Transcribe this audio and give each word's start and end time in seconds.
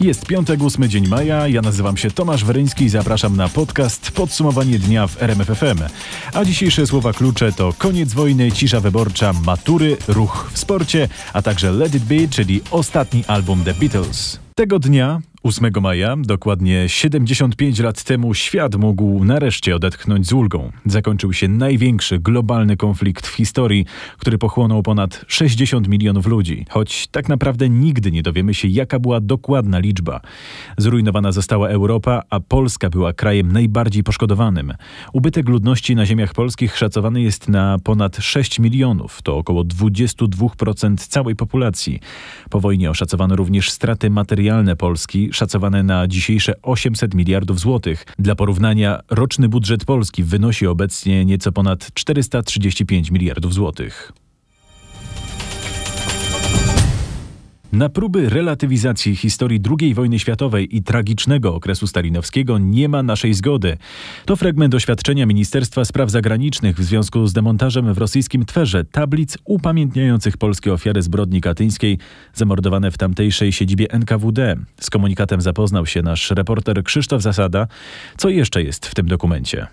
Jest 0.00 0.26
piątek, 0.26 0.62
ósmy 0.62 0.88
dzień 0.88 1.08
maja. 1.08 1.48
Ja 1.48 1.62
nazywam 1.62 1.96
się 1.96 2.10
Tomasz 2.10 2.44
Weryński 2.44 2.84
i 2.84 2.88
zapraszam 2.88 3.36
na 3.36 3.48
podcast 3.48 4.10
Podsumowanie 4.10 4.78
dnia 4.78 5.06
w 5.06 5.22
RMFFM. 5.22 5.78
A 6.32 6.44
dzisiejsze 6.44 6.86
słowa 6.86 7.12
klucze 7.12 7.52
to 7.52 7.72
koniec 7.78 8.12
wojny, 8.12 8.52
cisza 8.52 8.80
wyborcza, 8.80 9.32
matury, 9.32 9.96
ruch 10.08 10.50
w 10.52 10.58
sporcie, 10.58 11.08
a 11.32 11.42
także 11.42 11.72
Let 11.72 11.94
It 11.94 12.04
Be, 12.04 12.28
czyli 12.28 12.62
ostatni 12.70 13.24
album 13.26 13.64
The 13.64 13.74
Beatles. 13.74 14.43
Tego 14.56 14.78
dnia 14.78 15.20
8 15.42 15.70
maja, 15.82 16.16
dokładnie 16.16 16.88
75 16.88 17.78
lat 17.78 18.04
temu, 18.04 18.34
świat 18.34 18.74
mógł 18.74 19.24
nareszcie 19.24 19.76
odetchnąć 19.76 20.26
z 20.26 20.32
ulgą. 20.32 20.72
Zakończył 20.86 21.32
się 21.32 21.48
największy 21.48 22.18
globalny 22.18 22.76
konflikt 22.76 23.26
w 23.26 23.34
historii, 23.34 23.86
który 24.18 24.38
pochłonął 24.38 24.82
ponad 24.82 25.24
60 25.28 25.88
milionów 25.88 26.26
ludzi. 26.26 26.66
Choć 26.70 27.06
tak 27.06 27.28
naprawdę 27.28 27.68
nigdy 27.68 28.12
nie 28.12 28.22
dowiemy 28.22 28.54
się, 28.54 28.68
jaka 28.68 28.98
była 28.98 29.20
dokładna 29.20 29.78
liczba. 29.78 30.20
Zrujnowana 30.78 31.32
została 31.32 31.68
Europa, 31.68 32.22
a 32.30 32.40
Polska 32.40 32.90
była 32.90 33.12
krajem 33.12 33.52
najbardziej 33.52 34.02
poszkodowanym. 34.02 34.72
Ubytek 35.12 35.48
ludności 35.48 35.96
na 35.96 36.06
ziemiach 36.06 36.34
polskich 36.34 36.76
szacowany 36.76 37.22
jest 37.22 37.48
na 37.48 37.78
ponad 37.84 38.16
6 38.16 38.58
milionów, 38.58 39.22
to 39.22 39.36
około 39.36 39.64
22% 39.64 40.96
całej 40.96 41.36
populacji. 41.36 42.00
Po 42.50 42.60
wojnie 42.60 42.90
oszacowano 42.90 43.36
również 43.36 43.70
straty 43.70 44.10
materialne 44.10 44.43
Polski, 44.78 45.28
szacowane 45.32 45.82
na 45.82 46.08
dzisiejsze 46.08 46.54
800 46.62 47.14
miliardów 47.14 47.60
złotych. 47.60 48.04
Dla 48.18 48.34
porównania 48.34 49.00
roczny 49.10 49.48
budżet 49.48 49.84
Polski 49.84 50.24
wynosi 50.24 50.66
obecnie 50.66 51.24
nieco 51.24 51.52
ponad 51.52 51.88
435 51.94 53.10
miliardów 53.10 53.54
złotych. 53.54 54.12
Na 57.72 57.88
próby 57.88 58.28
relatywizacji 58.28 59.16
historii 59.16 59.60
II 59.80 59.94
wojny 59.94 60.18
światowej 60.18 60.76
i 60.76 60.82
tragicznego 60.82 61.54
okresu 61.54 61.86
stalinowskiego 61.86 62.58
nie 62.58 62.88
ma 62.88 63.02
naszej 63.02 63.34
zgody. 63.34 63.76
To 64.24 64.36
fragment 64.36 64.74
oświadczenia 64.74 65.26
Ministerstwa 65.26 65.84
Spraw 65.84 66.10
Zagranicznych 66.10 66.76
w 66.76 66.84
związku 66.84 67.26
z 67.26 67.32
demontażem 67.32 67.94
w 67.94 67.98
rosyjskim 67.98 68.44
Twerze 68.44 68.84
tablic 68.84 69.38
upamiętniających 69.44 70.36
polskie 70.36 70.72
ofiary 70.72 71.02
zbrodni 71.02 71.40
katyńskiej 71.40 71.98
zamordowane 72.34 72.90
w 72.90 72.98
tamtejszej 72.98 73.52
siedzibie 73.52 73.90
NKWD. 73.90 74.56
Z 74.80 74.90
komunikatem 74.90 75.40
zapoznał 75.40 75.86
się 75.86 76.02
nasz 76.02 76.30
reporter 76.30 76.84
Krzysztof 76.84 77.22
Zasada. 77.22 77.66
Co 78.16 78.28
jeszcze 78.28 78.62
jest 78.62 78.86
w 78.86 78.94
tym 78.94 79.06
dokumencie? 79.06 79.66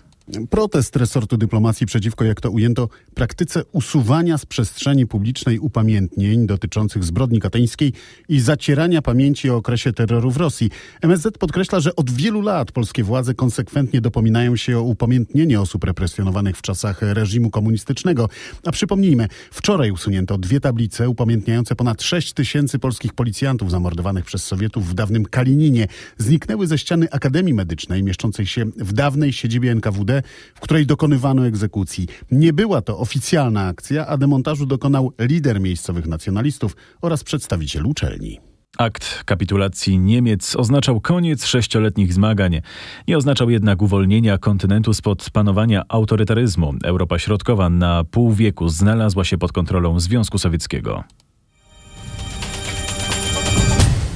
Protest 0.50 0.96
resortu 0.96 1.36
dyplomacji 1.36 1.86
przeciwko, 1.86 2.24
jak 2.24 2.40
to 2.40 2.50
ujęto, 2.50 2.88
praktyce 3.14 3.62
usuwania 3.72 4.38
z 4.38 4.46
przestrzeni 4.46 5.06
publicznej 5.06 5.58
upamiętnień 5.58 6.46
dotyczących 6.46 7.04
zbrodni 7.04 7.40
katyńskiej 7.40 7.92
i 8.28 8.40
zacierania 8.40 9.02
pamięci 9.02 9.50
o 9.50 9.56
okresie 9.56 9.92
terroru 9.92 10.30
w 10.30 10.36
Rosji. 10.36 10.70
MSZ 11.02 11.38
podkreśla, 11.38 11.80
że 11.80 11.96
od 11.96 12.10
wielu 12.10 12.40
lat 12.40 12.72
polskie 12.72 13.04
władze 13.04 13.34
konsekwentnie 13.34 14.00
dopominają 14.00 14.56
się 14.56 14.78
o 14.78 14.82
upamiętnienie 14.82 15.60
osób 15.60 15.84
represjonowanych 15.84 16.56
w 16.56 16.62
czasach 16.62 17.02
reżimu 17.02 17.50
komunistycznego. 17.50 18.28
A 18.66 18.72
przypomnijmy, 18.72 19.28
wczoraj 19.50 19.90
usunięto 19.90 20.38
dwie 20.38 20.60
tablice 20.60 21.08
upamiętniające 21.08 21.74
ponad 21.74 22.02
6 22.02 22.32
tysięcy 22.32 22.78
polskich 22.78 23.14
policjantów 23.14 23.70
zamordowanych 23.70 24.24
przez 24.24 24.44
Sowietów 24.44 24.88
w 24.88 24.94
dawnym 24.94 25.24
Kalininie. 25.24 25.86
Zniknęły 26.18 26.66
ze 26.66 26.78
ściany 26.78 27.10
Akademii 27.10 27.54
Medycznej 27.54 28.02
mieszczącej 28.02 28.46
się 28.46 28.64
w 28.64 28.92
dawnej 28.92 29.32
siedzibie 29.32 29.70
NKWD 29.70 30.21
w 30.54 30.60
której 30.60 30.86
dokonywano 30.86 31.46
egzekucji. 31.46 32.08
Nie 32.30 32.52
była 32.52 32.82
to 32.82 32.98
oficjalna 32.98 33.66
akcja, 33.66 34.06
a 34.06 34.16
demontażu 34.16 34.66
dokonał 34.66 35.12
lider 35.18 35.60
miejscowych 35.60 36.06
nacjonalistów 36.06 36.76
oraz 37.00 37.24
przedstawiciel 37.24 37.86
uczelni. 37.86 38.40
Akt 38.78 39.24
kapitulacji 39.24 39.98
Niemiec 39.98 40.56
oznaczał 40.56 41.00
koniec 41.00 41.46
sześcioletnich 41.46 42.12
zmagań. 42.12 42.60
Nie 43.08 43.16
oznaczał 43.18 43.50
jednak 43.50 43.82
uwolnienia 43.82 44.38
kontynentu 44.38 44.94
spod 44.94 45.30
panowania 45.30 45.82
autorytaryzmu. 45.88 46.74
Europa 46.84 47.18
Środkowa 47.18 47.70
na 47.70 48.04
pół 48.04 48.32
wieku 48.32 48.68
znalazła 48.68 49.24
się 49.24 49.38
pod 49.38 49.52
kontrolą 49.52 50.00
Związku 50.00 50.38
Sowieckiego. 50.38 51.04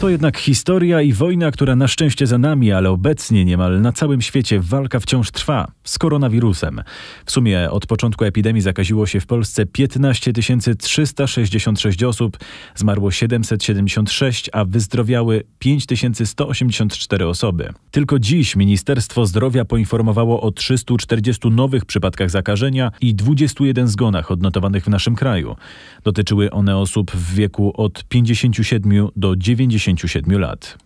To 0.01 0.09
jednak 0.09 0.39
historia 0.39 1.03
i 1.03 1.13
wojna, 1.13 1.51
która 1.51 1.77
na 1.77 1.89
szczęście 1.89 2.27
za 2.27 2.39
nami, 2.39 2.73
ale 2.73 2.91
obecnie 2.91 3.45
niemal 3.45 3.81
na 3.81 3.93
całym 3.93 4.23
świecie 4.23 4.61
walka 4.61 5.01
wciąż 5.01 5.31
trwa 5.31 5.73
z 5.85 5.99
koronawirusem. 5.99 6.83
W 7.25 7.33
sumie 7.33 7.71
od 7.71 7.87
początku 7.87 8.25
epidemii 8.25 8.63
zakaziło 8.63 9.07
się 9.07 9.21
w 9.21 9.27
Polsce 9.27 9.67
15 9.67 10.33
366 10.79 12.03
osób, 12.03 12.39
zmarło 12.75 13.11
776, 13.11 14.51
a 14.53 14.65
wyzdrowiały 14.65 15.45
5184 15.59 17.27
osoby. 17.27 17.73
Tylko 17.91 18.19
dziś 18.19 18.57
Ministerstwo 18.57 19.27
Zdrowia 19.27 19.65
poinformowało 19.65 20.41
o 20.41 20.53
340 20.53 21.51
nowych 21.51 21.85
przypadkach 21.85 22.31
zakażenia 22.31 22.91
i 23.01 23.15
21 23.15 23.89
zgonach 23.89 24.31
odnotowanych 24.31 24.85
w 24.85 24.89
naszym 24.89 25.15
kraju. 25.15 25.57
Dotyczyły 26.05 26.51
one 26.51 26.77
osób 26.77 27.11
w 27.11 27.35
wieku 27.35 27.73
od 27.77 28.05
57 28.05 29.09
do 29.17 29.37
97 29.87 30.41
lat. 30.41 30.79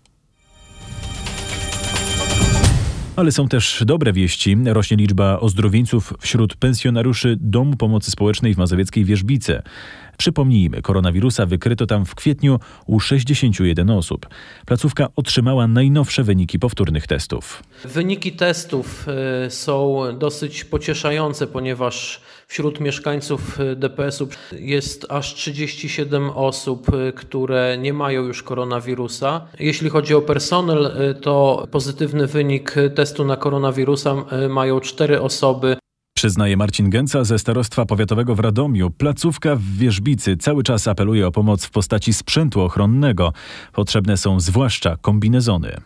Ale 3.17 3.33
są 3.33 3.49
też 3.49 3.83
dobre 3.87 4.13
wieści. 4.13 4.57
Rośnie 4.65 4.97
liczba 4.97 5.41
ozdrowieńców 5.41 6.15
wśród 6.21 6.57
pensjonariuszy 6.57 7.37
Domu 7.41 7.77
Pomocy 7.77 8.11
Społecznej 8.11 8.55
w 8.55 8.59
Mazowieckiej 8.59 9.05
Wierzbice. 9.05 9.63
Przypomnijmy, 10.17 10.83
koronawirusa 10.83 11.47
wykryto 11.47 11.87
tam 11.87 12.07
w 12.07 12.15
kwietniu 12.15 12.61
u 12.87 13.01
61 13.01 13.91
osób. 13.91 14.27
Placówka 14.67 15.09
otrzymała 15.17 15.67
najnowsze 15.67 16.25
wyniki 16.25 16.59
powtórnych 16.59 17.07
testów. 17.07 17.63
Wyniki 17.85 18.33
testów 18.33 19.07
y, 19.47 19.51
są 19.51 19.99
dosyć 20.19 20.65
pocieszające, 20.65 21.47
ponieważ 21.47 22.21
wśród 22.51 22.81
mieszkańców 22.81 23.61
y, 23.61 23.77
DPS-u 23.77 24.29
jest 24.53 25.07
aż 25.09 25.35
37 25.35 26.31
osób, 26.31 26.95
y, 26.95 27.13
które 27.13 27.79
nie 27.79 27.93
mają 27.93 28.25
już 28.25 28.43
koronawirusa. 28.43 29.47
Jeśli 29.59 29.91
chodzi 29.91 30.15
o 30.15 30.23
personel, 30.23 30.93
to 31.23 31.67
pozytywny 31.71 32.27
wynik 32.27 32.75
testu 32.95 33.25
na 33.25 33.37
koronawirusa 33.37 34.15
mają 34.49 34.81
4 34.81 35.21
osoby. 35.21 35.77
Przyznaje 36.17 36.57
Marcin 36.57 36.91
Gęca 36.91 37.25
ze 37.25 37.39
Starostwa 37.39 37.87
Powiatowego 37.87 38.35
w 38.35 38.41
Radomiu. 38.41 38.91
Placówka 38.91 39.57
w 39.57 39.63
Wierzbicy 39.63 40.37
cały 40.37 40.63
czas 40.63 40.89
apeluje 40.89 41.27
o 41.27 41.33
pomoc 41.33 41.65
w 41.65 41.71
postaci 41.71 42.13
sprzętu 42.13 42.61
ochronnego. 42.61 43.33
Potrzebne 43.73 44.17
są 44.17 44.41
zwłaszcza 44.41 44.97
kombinezony. 44.97 45.77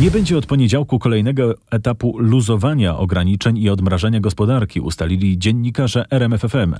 Nie 0.00 0.10
będzie 0.10 0.38
od 0.38 0.46
poniedziałku 0.46 0.98
kolejnego 0.98 1.54
etapu 1.70 2.18
luzowania 2.18 2.96
ograniczeń 2.96 3.58
i 3.58 3.70
odmrażania 3.70 4.20
gospodarki, 4.20 4.80
ustalili 4.80 5.38
dziennikarze 5.38 6.04
RMFFM. 6.10 6.74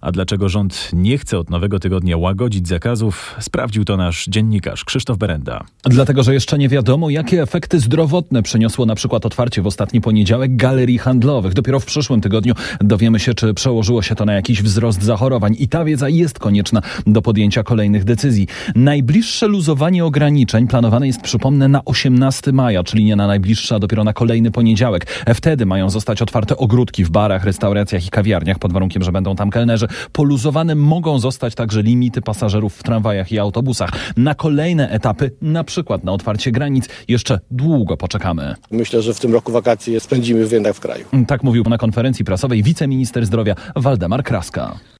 A 0.00 0.12
dlaczego 0.12 0.48
rząd 0.48 0.90
nie 0.92 1.18
chce 1.18 1.38
od 1.38 1.50
nowego 1.50 1.78
tygodnia 1.78 2.16
łagodzić 2.16 2.68
zakazów, 2.68 3.34
sprawdził 3.40 3.84
to 3.84 3.96
nasz 3.96 4.26
dziennikarz 4.28 4.84
Krzysztof 4.84 5.18
Berenda. 5.18 5.64
Dlatego, 5.84 6.22
że 6.22 6.34
jeszcze 6.34 6.58
nie 6.58 6.68
wiadomo, 6.68 7.10
jakie 7.10 7.42
efekty 7.42 7.80
zdrowotne 7.80 8.42
przyniosło 8.42 8.86
na 8.86 8.94
przykład 8.94 9.26
otwarcie 9.26 9.62
w 9.62 9.66
ostatni 9.66 10.00
poniedziałek 10.00 10.56
galerii 10.56 10.98
handlowych. 10.98 11.54
Dopiero 11.54 11.80
w 11.80 11.86
przyszłym 11.86 12.20
tygodniu 12.20 12.54
dowiemy 12.80 13.20
się, 13.20 13.34
czy 13.34 13.54
przełożyło 13.54 14.02
się 14.02 14.14
to 14.14 14.24
na 14.24 14.34
jakiś 14.34 14.62
wzrost 14.62 15.02
zachorowań 15.02 15.56
i 15.58 15.68
ta 15.68 15.84
wiedza 15.84 16.08
jest 16.08 16.38
konieczna 16.38 16.80
do 17.06 17.22
podjęcia 17.22 17.62
kolejnych 17.62 18.04
decyzji. 18.04 18.46
Najbliższe 18.74 19.48
luzowanie 19.48 20.04
ograniczeń 20.04 20.66
planowane 20.66 21.06
jest, 21.06 21.20
przypomnę, 21.20 21.68
na 21.68 21.84
18 21.84 22.52
maja 22.52 22.63
maja, 22.64 22.84
czyli 22.84 23.04
nie 23.04 23.16
na 23.16 23.26
najbliższy, 23.26 23.74
a 23.74 23.78
dopiero 23.78 24.04
na 24.04 24.12
kolejny 24.12 24.50
poniedziałek. 24.50 25.06
Wtedy 25.34 25.66
mają 25.66 25.90
zostać 25.90 26.22
otwarte 26.22 26.56
ogródki 26.56 27.04
w 27.04 27.10
barach, 27.10 27.44
restauracjach 27.44 28.06
i 28.06 28.10
kawiarniach, 28.10 28.58
pod 28.58 28.72
warunkiem, 28.72 29.02
że 29.02 29.12
będą 29.12 29.36
tam 29.36 29.50
kelnerzy. 29.50 29.86
Poluzowane 30.12 30.74
mogą 30.74 31.18
zostać 31.18 31.54
także 31.54 31.82
limity 31.82 32.22
pasażerów 32.22 32.74
w 32.74 32.82
tramwajach 32.82 33.32
i 33.32 33.38
autobusach. 33.38 33.90
Na 34.16 34.34
kolejne 34.34 34.90
etapy, 34.90 35.30
na 35.42 35.64
przykład 35.64 36.04
na 36.04 36.12
otwarcie 36.12 36.52
granic, 36.52 36.88
jeszcze 37.08 37.40
długo 37.50 37.96
poczekamy. 37.96 38.54
Myślę, 38.70 39.02
że 39.02 39.14
w 39.14 39.20
tym 39.20 39.32
roku 39.32 39.52
wakacje 39.52 40.00
spędzimy 40.00 40.46
jednak 40.52 40.74
w 40.74 40.80
kraju. 40.80 41.04
Tak 41.26 41.42
mówił 41.42 41.64
na 41.64 41.78
konferencji 41.78 42.24
prasowej 42.24 42.62
wiceminister 42.62 43.26
zdrowia 43.26 43.54
Waldemar 43.76 44.22
Kraska. 44.22 44.93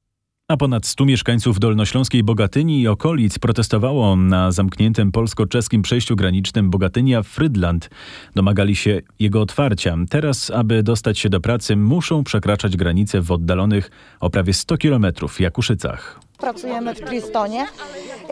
A 0.48 0.56
ponad 0.56 0.86
100 0.86 1.04
mieszkańców 1.04 1.58
Dolnośląskiej 1.58 2.22
Bogatyni 2.22 2.80
i 2.80 2.88
okolic 2.88 3.38
protestowało 3.38 4.16
na 4.16 4.52
zamkniętym 4.52 5.12
polsko-czeskim 5.12 5.82
przejściu 5.82 6.16
granicznym 6.16 6.70
Bogatynia-Frydland. 6.70 7.90
Domagali 8.34 8.76
się 8.76 9.00
jego 9.18 9.40
otwarcia. 9.40 9.96
Teraz, 10.10 10.50
aby 10.50 10.82
dostać 10.82 11.18
się 11.18 11.28
do 11.28 11.40
pracy, 11.40 11.76
muszą 11.76 12.24
przekraczać 12.24 12.76
granice 12.76 13.20
w 13.20 13.32
oddalonych 13.32 13.90
o 14.20 14.30
prawie 14.30 14.52
100 14.52 14.76
kilometrów 14.76 15.40
Jakuszycach. 15.40 16.20
Pracujemy 16.38 16.94
w 16.94 17.00
Tristonie 17.00 17.66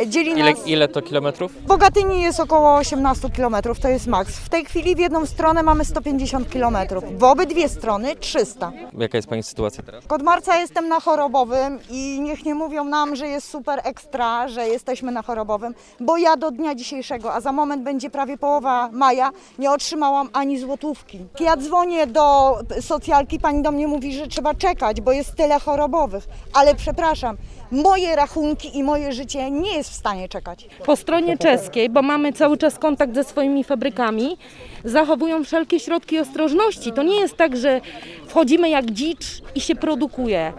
Dzieli 0.07 0.31
Ile, 0.31 0.51
nas... 0.51 0.67
ile 0.67 0.89
to 0.89 1.03
kilometrów? 1.03 1.53
W 1.53 1.67
Bogatyni 1.67 2.23
jest 2.23 2.41
około 2.41 2.75
18 2.75 3.31
km, 3.31 3.57
to 3.83 3.89
jest 3.89 4.07
maks. 4.07 4.37
W 4.37 4.49
tej 4.49 4.65
chwili 4.65 4.95
w 4.95 4.99
jedną 4.99 5.27
stronę 5.27 5.63
mamy 5.63 5.85
150 5.85 6.49
km, 6.49 6.77
w 7.19 7.25
obydwie 7.25 7.69
strony 7.69 8.17
300. 8.17 8.73
Jaka 8.99 9.19
jest 9.19 9.29
Pani 9.29 9.43
sytuacja 9.43 9.83
teraz? 9.83 10.05
Od 10.09 10.23
marca 10.23 10.57
jestem 10.61 10.89
na 10.89 11.01
chorobowym 11.01 11.79
i 11.91 12.21
niech 12.21 12.45
nie 12.45 12.55
mówią 12.55 12.85
nam, 12.85 13.17
że 13.17 13.27
jest 13.29 13.49
super 13.49 13.81
ekstra, 13.85 14.49
że 14.49 14.69
jesteśmy 14.69 15.13
na 15.13 15.23
chorobowym, 15.23 15.75
bo 16.01 16.17
ja 16.17 16.37
do 16.37 16.51
dnia 16.51 16.75
dzisiejszego, 16.75 17.35
a 17.35 17.41
za 17.41 17.53
moment 17.53 17.83
będzie 17.83 18.11
prawie 18.11 18.39
połowa 18.39 18.89
maja, 18.93 19.31
nie 19.59 19.71
otrzymałam 19.71 20.29
ani 20.33 20.59
złotówki. 20.59 21.19
Ja 21.41 21.57
dzwonię 21.57 22.07
do 22.07 22.57
socjalki, 22.81 23.39
pani 23.41 23.63
do 23.63 23.73
mnie 23.73 23.89
mówi, 23.89 24.15
że 24.15 24.27
trzeba 24.27 24.55
czekać, 24.55 25.01
bo 25.01 25.13
jest 25.13 25.35
tyle 25.37 25.61
chorobowych, 25.61 26.25
ale 26.55 26.75
przepraszam, 26.75 27.37
moje 27.71 28.17
rachunki 28.17 28.79
i 28.79 28.83
moje 28.83 29.13
życie 29.13 29.51
nie 29.51 29.77
jest 29.77 29.82
w 29.91 29.95
stanie 29.95 30.29
czekać. 30.29 30.69
po 30.87 30.97
stronie 30.97 31.39
czeskiej, 31.39 31.91
bo 31.91 32.03
mamy 32.03 32.33
cały 32.33 32.59
czas 32.59 32.79
kontakt 32.79 33.15
ze 33.15 33.25
swoimi 33.25 33.65
fabrykami, 33.65 34.37
zachowują 34.85 35.45
wszelkie 35.45 35.81
środki 35.81 36.19
ostrożności. 36.19 36.93
To 36.93 37.03
nie 37.03 37.21
jest 37.21 37.37
tak, 37.37 37.57
że 37.57 37.81
wchodzimy 38.27 38.69
jak 38.69 38.91
dzicz 38.91 39.43
i 39.55 39.61
się 39.61 39.75
produkuje. 39.75 40.53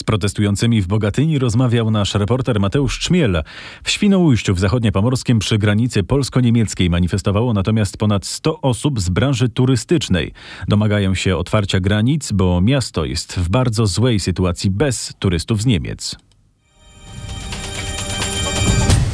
Z 0.00 0.02
protestującymi 0.02 0.82
w 0.82 0.86
Bogatyni 0.86 1.38
rozmawiał 1.38 1.90
nasz 1.90 2.14
reporter 2.14 2.60
Mateusz 2.60 2.98
Czmiel. 2.98 3.42
W 3.84 3.90
Świnoujściu 3.90 4.54
w 4.54 4.60
zachodniopomorskim 4.60 5.38
przy 5.38 5.58
granicy 5.58 6.02
polsko-niemieckiej 6.02 6.90
manifestowało 6.90 7.52
natomiast 7.52 7.96
ponad 7.96 8.26
100 8.26 8.60
osób 8.60 9.00
z 9.00 9.08
branży 9.08 9.48
turystycznej. 9.48 10.32
Domagają 10.68 11.14
się 11.14 11.36
otwarcia 11.36 11.80
granic, 11.80 12.32
bo 12.32 12.60
miasto 12.60 13.04
jest 13.04 13.32
w 13.38 13.48
bardzo 13.48 13.86
złej 13.86 14.20
sytuacji 14.20 14.70
bez 14.70 15.12
turystów 15.18 15.62
z 15.62 15.66
Niemiec. 15.66 16.16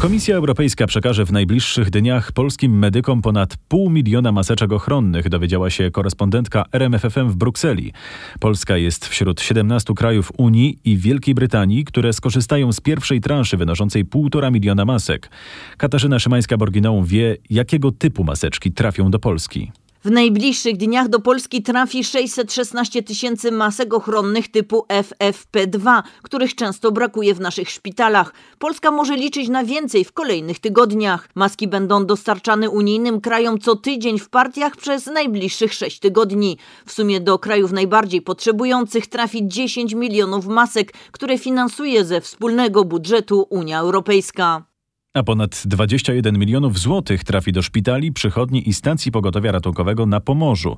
Komisja 0.00 0.36
Europejska 0.36 0.86
przekaże 0.86 1.24
w 1.24 1.32
najbliższych 1.32 1.90
dniach 1.90 2.32
polskim 2.32 2.78
medykom 2.78 3.22
ponad 3.22 3.56
pół 3.68 3.90
miliona 3.90 4.32
maseczek 4.32 4.72
ochronnych, 4.72 5.28
dowiedziała 5.28 5.70
się 5.70 5.90
korespondentka 5.90 6.64
RMFFM 6.72 7.28
w 7.28 7.36
Brukseli. 7.36 7.92
Polska 8.40 8.76
jest 8.76 9.06
wśród 9.06 9.40
17 9.40 9.94
krajów 9.94 10.32
Unii 10.36 10.78
i 10.84 10.96
Wielkiej 10.96 11.34
Brytanii, 11.34 11.84
które 11.84 12.12
skorzystają 12.12 12.72
z 12.72 12.80
pierwszej 12.80 13.20
transzy 13.20 13.56
wynoszącej 13.56 14.04
1,5 14.06 14.52
miliona 14.52 14.84
masek. 14.84 15.30
Katarzyna 15.76 16.16
Szymańska-Borginą 16.18 17.04
wie, 17.04 17.36
jakiego 17.50 17.92
typu 17.92 18.24
maseczki 18.24 18.72
trafią 18.72 19.10
do 19.10 19.18
Polski. 19.18 19.72
W 20.04 20.10
najbliższych 20.10 20.76
dniach 20.76 21.08
do 21.08 21.20
Polski 21.20 21.62
trafi 21.62 22.04
616 22.04 23.02
tysięcy 23.02 23.52
masek 23.52 23.94
ochronnych 23.94 24.50
typu 24.50 24.86
FFP2, 24.88 26.02
których 26.22 26.54
często 26.54 26.92
brakuje 26.92 27.34
w 27.34 27.40
naszych 27.40 27.70
szpitalach. 27.70 28.34
Polska 28.58 28.90
może 28.90 29.16
liczyć 29.16 29.48
na 29.48 29.64
więcej 29.64 30.04
w 30.04 30.12
kolejnych 30.12 30.58
tygodniach. 30.58 31.28
Maski 31.34 31.68
będą 31.68 32.06
dostarczane 32.06 32.70
unijnym 32.70 33.20
krajom 33.20 33.58
co 33.58 33.76
tydzień 33.76 34.18
w 34.18 34.28
partiach 34.28 34.76
przez 34.76 35.06
najbliższych 35.06 35.74
6 35.74 35.98
tygodni. 35.98 36.58
W 36.86 36.92
sumie 36.92 37.20
do 37.20 37.38
krajów 37.38 37.72
najbardziej 37.72 38.22
potrzebujących 38.22 39.06
trafi 39.06 39.48
10 39.48 39.94
milionów 39.94 40.46
masek, 40.46 40.92
które 41.10 41.38
finansuje 41.38 42.04
ze 42.04 42.20
wspólnego 42.20 42.84
budżetu 42.84 43.46
Unia 43.50 43.80
Europejska. 43.80 44.69
A 45.14 45.22
ponad 45.22 45.62
21 45.66 46.38
milionów 46.38 46.78
złotych 46.78 47.24
trafi 47.24 47.52
do 47.52 47.62
szpitali, 47.62 48.12
przychodni 48.12 48.68
i 48.68 48.74
stacji 48.74 49.12
pogotowia 49.12 49.52
ratunkowego 49.52 50.06
na 50.06 50.20
Pomorzu. 50.20 50.76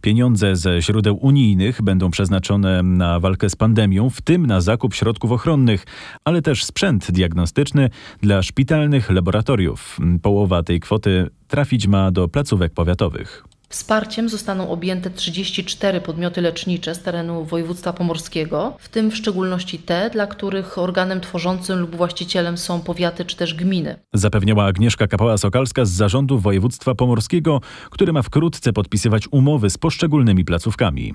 Pieniądze 0.00 0.56
ze 0.56 0.82
źródeł 0.82 1.18
unijnych 1.20 1.82
będą 1.82 2.10
przeznaczone 2.10 2.82
na 2.82 3.20
walkę 3.20 3.50
z 3.50 3.56
pandemią, 3.56 4.10
w 4.10 4.20
tym 4.22 4.46
na 4.46 4.60
zakup 4.60 4.94
środków 4.94 5.32
ochronnych, 5.32 5.86
ale 6.24 6.42
też 6.42 6.64
sprzęt 6.64 7.10
diagnostyczny 7.10 7.90
dla 8.22 8.42
szpitalnych 8.42 9.10
laboratoriów. 9.10 9.98
Połowa 10.22 10.62
tej 10.62 10.80
kwoty 10.80 11.30
trafić 11.48 11.86
ma 11.86 12.10
do 12.10 12.28
placówek 12.28 12.74
powiatowych. 12.74 13.53
Wsparciem 13.74 14.28
zostaną 14.28 14.70
objęte 14.70 15.10
34 15.10 16.00
podmioty 16.00 16.40
lecznicze 16.40 16.94
z 16.94 17.02
terenu 17.02 17.44
województwa 17.44 17.92
pomorskiego, 17.92 18.76
w 18.78 18.88
tym 18.88 19.10
w 19.10 19.16
szczególności 19.16 19.78
te, 19.78 20.10
dla 20.10 20.26
których 20.26 20.78
organem 20.78 21.20
tworzącym 21.20 21.78
lub 21.78 21.96
właścicielem 21.96 22.58
są 22.58 22.80
powiaty 22.80 23.24
czy 23.24 23.36
też 23.36 23.54
gminy. 23.54 23.96
Zapewniała 24.12 24.64
Agnieszka 24.64 25.06
Kapała-Sokalska 25.06 25.84
z 25.84 25.90
Zarządu 25.90 26.38
Województwa 26.38 26.94
Pomorskiego, 26.94 27.60
który 27.90 28.12
ma 28.12 28.22
wkrótce 28.22 28.72
podpisywać 28.72 29.28
umowy 29.30 29.70
z 29.70 29.78
poszczególnymi 29.78 30.44
placówkami. 30.44 31.14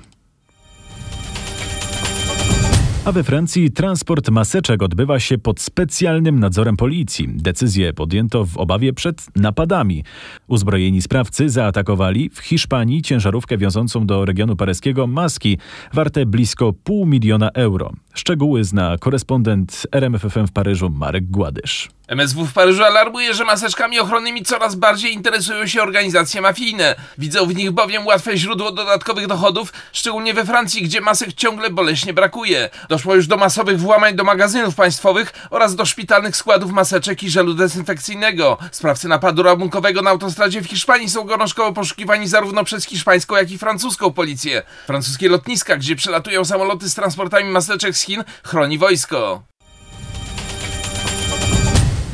A 3.06 3.12
we 3.12 3.24
Francji 3.24 3.72
transport 3.72 4.30
maseczek 4.30 4.84
odbywa 4.84 5.19
się 5.19 5.38
pod 5.38 5.60
specjalnym 5.62 6.40
nadzorem 6.40 6.78
policji. 6.78 7.28
Decyzję 7.36 7.94
podjęto 7.94 8.46
w 8.46 8.57
obawie 8.57 8.94
przed 8.94 9.36
napadami. 9.36 10.04
Uzbrojeni 10.48 11.01
sprawcy 11.01 11.50
zaatakowali 11.50 12.30
w 12.30 12.40
Hiszpanii 12.40 13.01
ciężarówkę 13.01 13.57
wiążącą 13.57 14.06
do 14.06 14.25
regionu 14.25 14.56
paryskiego 14.56 15.07
maski 15.07 15.57
warte 15.94 16.25
blisko 16.25 16.74
pół 16.74 17.06
miliona 17.06 17.50
euro. 17.50 17.92
Szczegóły 18.19 18.63
zna 18.63 18.98
korespondent 18.98 19.88
RMFFM 19.92 20.48
w 20.48 20.51
Paryżu 20.51 20.89
Marek 20.89 21.30
Gładysz. 21.30 21.89
MSW 22.10 22.45
w 22.45 22.54
Paryżu 22.54 22.83
alarmuje, 22.83 23.33
że 23.33 23.45
maseczkami 23.45 24.00
ochronnymi 24.00 24.44
coraz 24.44 24.75
bardziej 24.75 25.13
interesują 25.13 25.68
się 25.68 25.81
organizacje 25.81 26.42
mafijne. 26.42 26.95
Widzą 27.18 27.45
w 27.45 27.56
nich 27.56 27.71
bowiem 27.71 28.06
łatwe 28.06 28.38
źródło 28.38 28.71
dodatkowych 28.71 29.27
dochodów, 29.27 29.74
szczególnie 29.94 30.33
we 30.33 30.45
Francji, 30.45 30.81
gdzie 30.81 31.01
masek 31.01 31.33
ciągle 31.33 31.69
boleśnie 31.69 32.13
brakuje. 32.13 32.69
Doszło 32.89 33.16
już 33.16 33.27
do 33.27 33.38
masowych 33.38 33.80
włamań 33.80 34.16
do 34.16 34.24
magazynów 34.24 34.75
państwowych 34.75 35.33
oraz 35.50 35.75
do 35.75 35.86
szpitalnych 35.86 36.36
składów 36.36 36.71
maseczek 36.71 37.24
i 37.24 37.30
żelu 37.30 37.54
dezynfekcyjnego. 37.54 38.57
Sprawcy 38.71 39.07
napadu 39.07 39.44
rabunkowego 39.44 40.01
na 40.01 40.10
autostradzie 40.10 40.62
w 40.62 40.66
Hiszpanii 40.66 41.10
są 41.10 41.24
gorączkowo 41.24 41.74
poszukiwani 41.74 42.27
zarówno 42.27 42.63
przez 42.63 42.86
hiszpańską, 42.86 43.36
jak 43.36 43.51
i 43.51 43.57
francuską 43.57 44.13
policję. 44.13 44.63
Francuskie 44.88 45.30
lotniska, 45.30 45.77
gdzie 45.77 45.95
przelatują 45.95 46.45
samoloty 46.45 46.89
z 46.89 46.95
transportami 46.95 47.50
maseczek 47.50 47.98
z 47.98 48.01
Chin, 48.10 48.24
chroni 48.44 48.78
wojsko. 48.78 49.44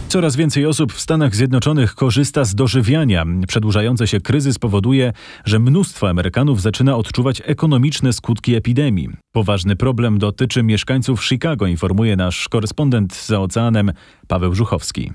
Coraz 0.08 0.36
więcej 0.36 0.66
osób 0.66 0.94
w 0.94 1.00
Stanach 1.00 1.36
Zjednoczonych 1.36 1.96
korzysta 1.96 2.44
z 2.44 2.56
dożywiania. 2.56 3.26
Przedłużający 3.48 4.08
się 4.08 4.22
kryzys 4.22 4.60
powoduje, 4.60 5.14
że 5.46 5.60
mnóstwo 5.60 6.10
Amerykanów 6.10 6.62
zaczyna 6.62 6.96
odczuwać 6.96 7.42
ekonomiczne 7.46 8.14
skutki 8.14 8.56
epidemii. 8.56 9.10
Poważny 9.32 9.76
problem 9.76 10.20
dotyczy 10.20 10.64
mieszkańców 10.64 11.26
Chicago, 11.26 11.68
informuje 11.68 12.16
nasz 12.16 12.50
korespondent 12.50 13.26
za 13.26 13.40
oceanem 13.40 13.92
Paweł 14.28 14.56
Żuchowski. 14.56 15.12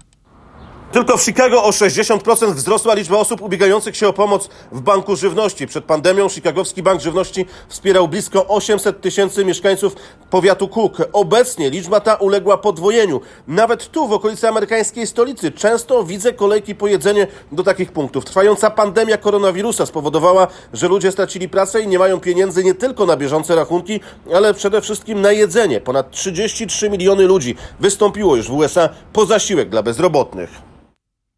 Tylko 0.93 1.17
w 1.17 1.23
Chicago 1.23 1.65
o 1.65 1.71
60% 1.71 2.55
wzrosła 2.55 2.95
liczba 2.95 3.17
osób 3.17 3.43
ubiegających 3.43 3.97
się 3.97 4.09
o 4.09 4.13
pomoc 4.13 4.49
w 4.73 4.81
Banku 4.81 5.17
Żywności. 5.17 5.67
Przed 5.67 5.85
pandemią 5.85 6.29
Chicagowski 6.29 6.83
Bank 6.83 7.01
Żywności 7.01 7.47
wspierał 7.69 8.09
blisko 8.09 8.47
800 8.47 9.01
tysięcy 9.01 9.45
mieszkańców 9.45 9.97
powiatu 10.31 10.69
Cook. 10.69 10.97
Obecnie 11.13 11.71
liczba 11.71 12.01
ta 12.01 12.15
uległa 12.15 12.59
podwojeniu. 12.59 13.21
Nawet 13.49 13.91
tu, 13.91 14.09
w 14.09 14.13
okolicy 14.13 14.49
amerykańskiej 14.49 15.07
stolicy, 15.07 15.53
często 15.53 16.05
widzę 16.05 16.33
kolejki 16.33 16.75
po 16.75 16.87
jedzenie 16.87 17.27
do 17.53 17.63
takich 17.63 17.93
punktów. 17.93 18.25
Trwająca 18.25 18.71
pandemia 18.71 19.17
koronawirusa 19.17 19.87
spowodowała, 19.87 20.47
że 20.73 20.89
ludzie 20.89 21.13
stracili 21.13 21.49
pracę 21.49 21.81
i 21.81 21.89
nie 21.89 21.99
mają 21.99 22.21
pieniędzy 22.21 22.65
nie 22.65 22.75
tylko 22.75 23.07
na 23.07 23.17
bieżące 23.17 23.55
rachunki, 23.55 24.01
ale 24.35 24.55
przede 24.55 24.81
wszystkim 24.81 25.21
na 25.21 25.33
jedzenie. 25.33 25.81
Ponad 25.81 26.11
33 26.11 26.91
miliony 26.91 27.27
ludzi 27.27 27.57
wystąpiło 27.81 28.37
już 28.37 28.49
w 28.49 28.55
USA 28.55 28.89
po 29.13 29.27
zasiłek 29.27 29.69
dla 29.69 29.83
bezrobotnych. 29.83 30.71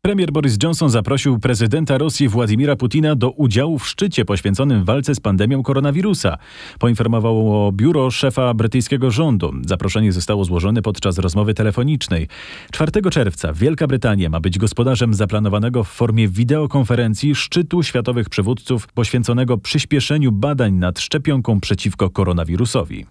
Premier 0.05 0.33
Boris 0.33 0.59
Johnson 0.63 0.91
zaprosił 0.91 1.39
prezydenta 1.39 1.99
Rosji 1.99 2.29
Władimira 2.29 2.77
Putina 2.77 3.15
do 3.17 3.31
udziału 3.31 3.79
w 3.79 3.89
szczycie 3.89 4.25
poświęconym 4.25 4.85
walce 4.85 5.15
z 5.15 5.21
pandemią 5.21 5.63
koronawirusa. 5.63 6.39
Poinformowało 6.79 7.73
biuro 7.73 8.11
szefa 8.11 8.55
brytyjskiego 8.55 9.11
rządu. 9.11 9.53
Zaproszenie 9.67 10.13
zostało 10.13 10.45
złożone 10.45 10.83
podczas 10.83 11.19
rozmowy 11.19 11.55
telefonicznej. 11.55 12.29
4 12.73 13.11
czerwca 13.11 13.53
Wielka 13.53 13.87
Brytania 13.87 14.29
ma 14.29 14.41
być 14.41 14.59
gospodarzem 14.59 15.15
zaplanowanego 15.15 15.85
w 15.85 15.89
formie 15.89 16.29
wideokonferencji 16.29 17.35
szczytu 17.35 17.83
światowych 17.83 18.29
przywódców 18.29 18.87
poświęconego 18.87 19.59
przyspieszeniu 19.59 20.33
badań 20.33 20.75
nad 20.75 21.01
szczepionką 21.01 21.61
przeciwko 21.61 22.11
koronawirusowi. 22.11 23.07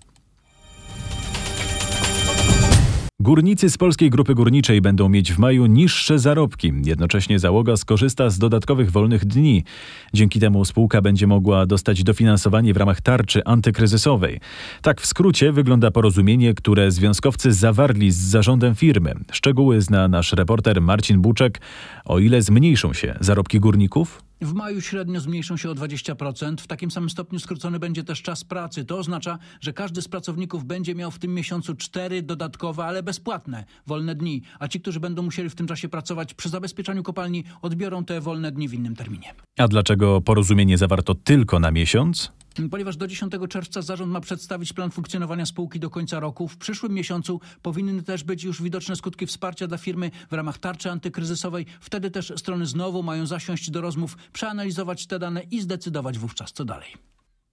Górnicy 3.22 3.70
z 3.70 3.78
Polskiej 3.78 4.10
Grupy 4.10 4.36
Górniczej 4.36 4.82
będą 4.82 5.10
mieć 5.10 5.34
w 5.34 5.40
maju 5.40 5.66
niższe 5.66 6.20
zarobki. 6.20 6.74
Jednocześnie 6.86 7.40
załoga 7.40 7.78
skorzysta 7.78 8.30
z 8.30 8.40
dodatkowych 8.40 8.92
wolnych 8.92 9.26
dni. 9.26 9.64
Dzięki 10.14 10.40
temu 10.40 10.66
spółka 10.66 11.02
będzie 11.02 11.28
mogła 11.28 11.66
dostać 11.66 12.04
dofinansowanie 12.04 12.74
w 12.74 12.78
ramach 12.78 13.02
tarczy 13.02 13.46
antykryzysowej. 13.46 14.40
Tak 14.82 15.02
w 15.02 15.06
skrócie 15.06 15.52
wygląda 15.52 15.92
porozumienie, 15.92 16.54
które 16.54 16.92
związkowcy 16.92 17.54
zawarli 17.54 18.12
z 18.12 18.18
zarządem 18.18 18.76
firmy. 18.76 19.14
Szczegóły 19.32 19.82
zna 19.82 20.08
nasz 20.08 20.34
reporter 20.34 20.82
Marcin 20.82 21.22
Buczek. 21.22 21.62
O 22.06 22.20
ile 22.20 22.42
zmniejszą 22.42 22.94
się 22.94 23.16
zarobki 23.20 23.60
górników? 23.60 24.31
W 24.42 24.54
maju 24.54 24.82
średnio 24.82 25.20
zmniejszą 25.20 25.58
się 25.58 25.70
o 25.70 25.74
20%. 25.74 26.62
W 26.62 26.68
takim 26.68 26.92
samym 26.92 27.10
stopniu 27.10 27.40
skrócony 27.40 27.80
będzie 27.80 28.04
też 28.04 28.22
czas 28.22 28.44
pracy. 28.44 28.86
To 28.86 28.98
oznacza, 28.98 29.40
że 29.62 29.74
każdy 29.74 30.02
z 30.02 30.08
pracowników 30.08 30.66
będzie 30.66 30.96
miał 30.96 31.12
w 31.12 31.20
tym 31.20 31.34
miesiącu 31.34 31.76
cztery 31.76 32.22
dodatkowe, 32.22 32.86
ale 32.86 33.04
bezpłatne 33.04 33.66
wolne 33.88 34.16
dni. 34.16 34.42
A 34.60 34.68
ci, 34.68 34.82
którzy 34.82 35.00
będą 35.00 35.22
musieli 35.22 35.50
w 35.50 35.56
tym 35.56 35.68
czasie 35.68 35.90
pracować 35.90 36.34
przy 36.34 36.50
zabezpieczaniu 36.50 37.04
kopalni, 37.04 37.44
odbiorą 37.62 38.06
te 38.06 38.22
wolne 38.22 38.52
dni 38.52 38.68
w 38.68 38.74
innym 38.74 38.96
terminie. 38.96 39.34
A 39.58 39.68
dlaczego 39.68 40.22
porozumienie 40.22 40.78
zawarto 40.78 41.16
tylko 41.16 41.60
na 41.60 41.72
miesiąc? 41.72 42.32
Ponieważ 42.72 42.98
do 42.98 43.08
10 43.08 43.34
czerwca 43.50 43.82
zarząd 43.82 44.12
ma 44.12 44.22
przedstawić 44.22 44.74
plan 44.74 44.92
funkcjonowania 44.92 45.46
spółki 45.46 45.80
do 45.80 45.90
końca 45.90 46.20
roku, 46.20 46.48
w 46.48 46.58
przyszłym 46.58 46.94
miesiącu 46.94 47.42
powinny 47.62 48.04
też 48.04 48.24
być 48.24 48.44
już 48.44 48.62
widoczne 48.62 48.96
skutki 48.96 49.26
wsparcia 49.26 49.68
dla 49.68 49.78
firmy 49.78 50.12
w 50.30 50.34
ramach 50.34 50.58
tarczy 50.58 50.92
antykryzysowej. 50.92 51.66
Wtedy 51.82 52.12
też 52.12 52.34
strony 52.36 52.66
znowu 52.66 53.04
mają 53.04 53.26
zasiąść 53.26 53.72
do 53.72 53.82
rozmów, 53.82 54.18
przeanalizować 54.34 55.08
te 55.08 55.20
dane 55.20 55.42
i 55.52 55.62
zdecydować 55.62 56.18
wówczas 56.18 56.52
co 56.52 56.66
dalej. 56.66 56.94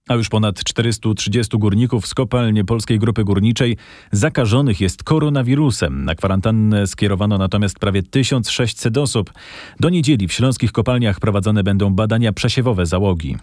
A 0.09 0.15
już 0.15 0.29
ponad 0.29 0.63
430 0.63 1.57
górników 1.57 2.07
z 2.07 2.13
kopalni 2.13 2.65
Polskiej 2.65 2.99
Grupy 2.99 3.23
Górniczej 3.23 3.77
zakażonych 4.11 4.81
jest 4.81 5.03
koronawirusem. 5.03 6.05
Na 6.05 6.15
kwarantannę 6.15 6.87
skierowano 6.87 7.37
natomiast 7.37 7.79
prawie 7.79 8.03
1600 8.03 8.97
osób. 8.97 9.33
Do 9.79 9.89
niedzieli 9.89 10.27
w 10.27 10.33
śląskich 10.33 10.71
kopalniach 10.71 11.19
prowadzone 11.19 11.63
będą 11.63 11.93
badania 11.93 12.33
przesiewowe 12.33 12.85
załogi. 12.85 13.37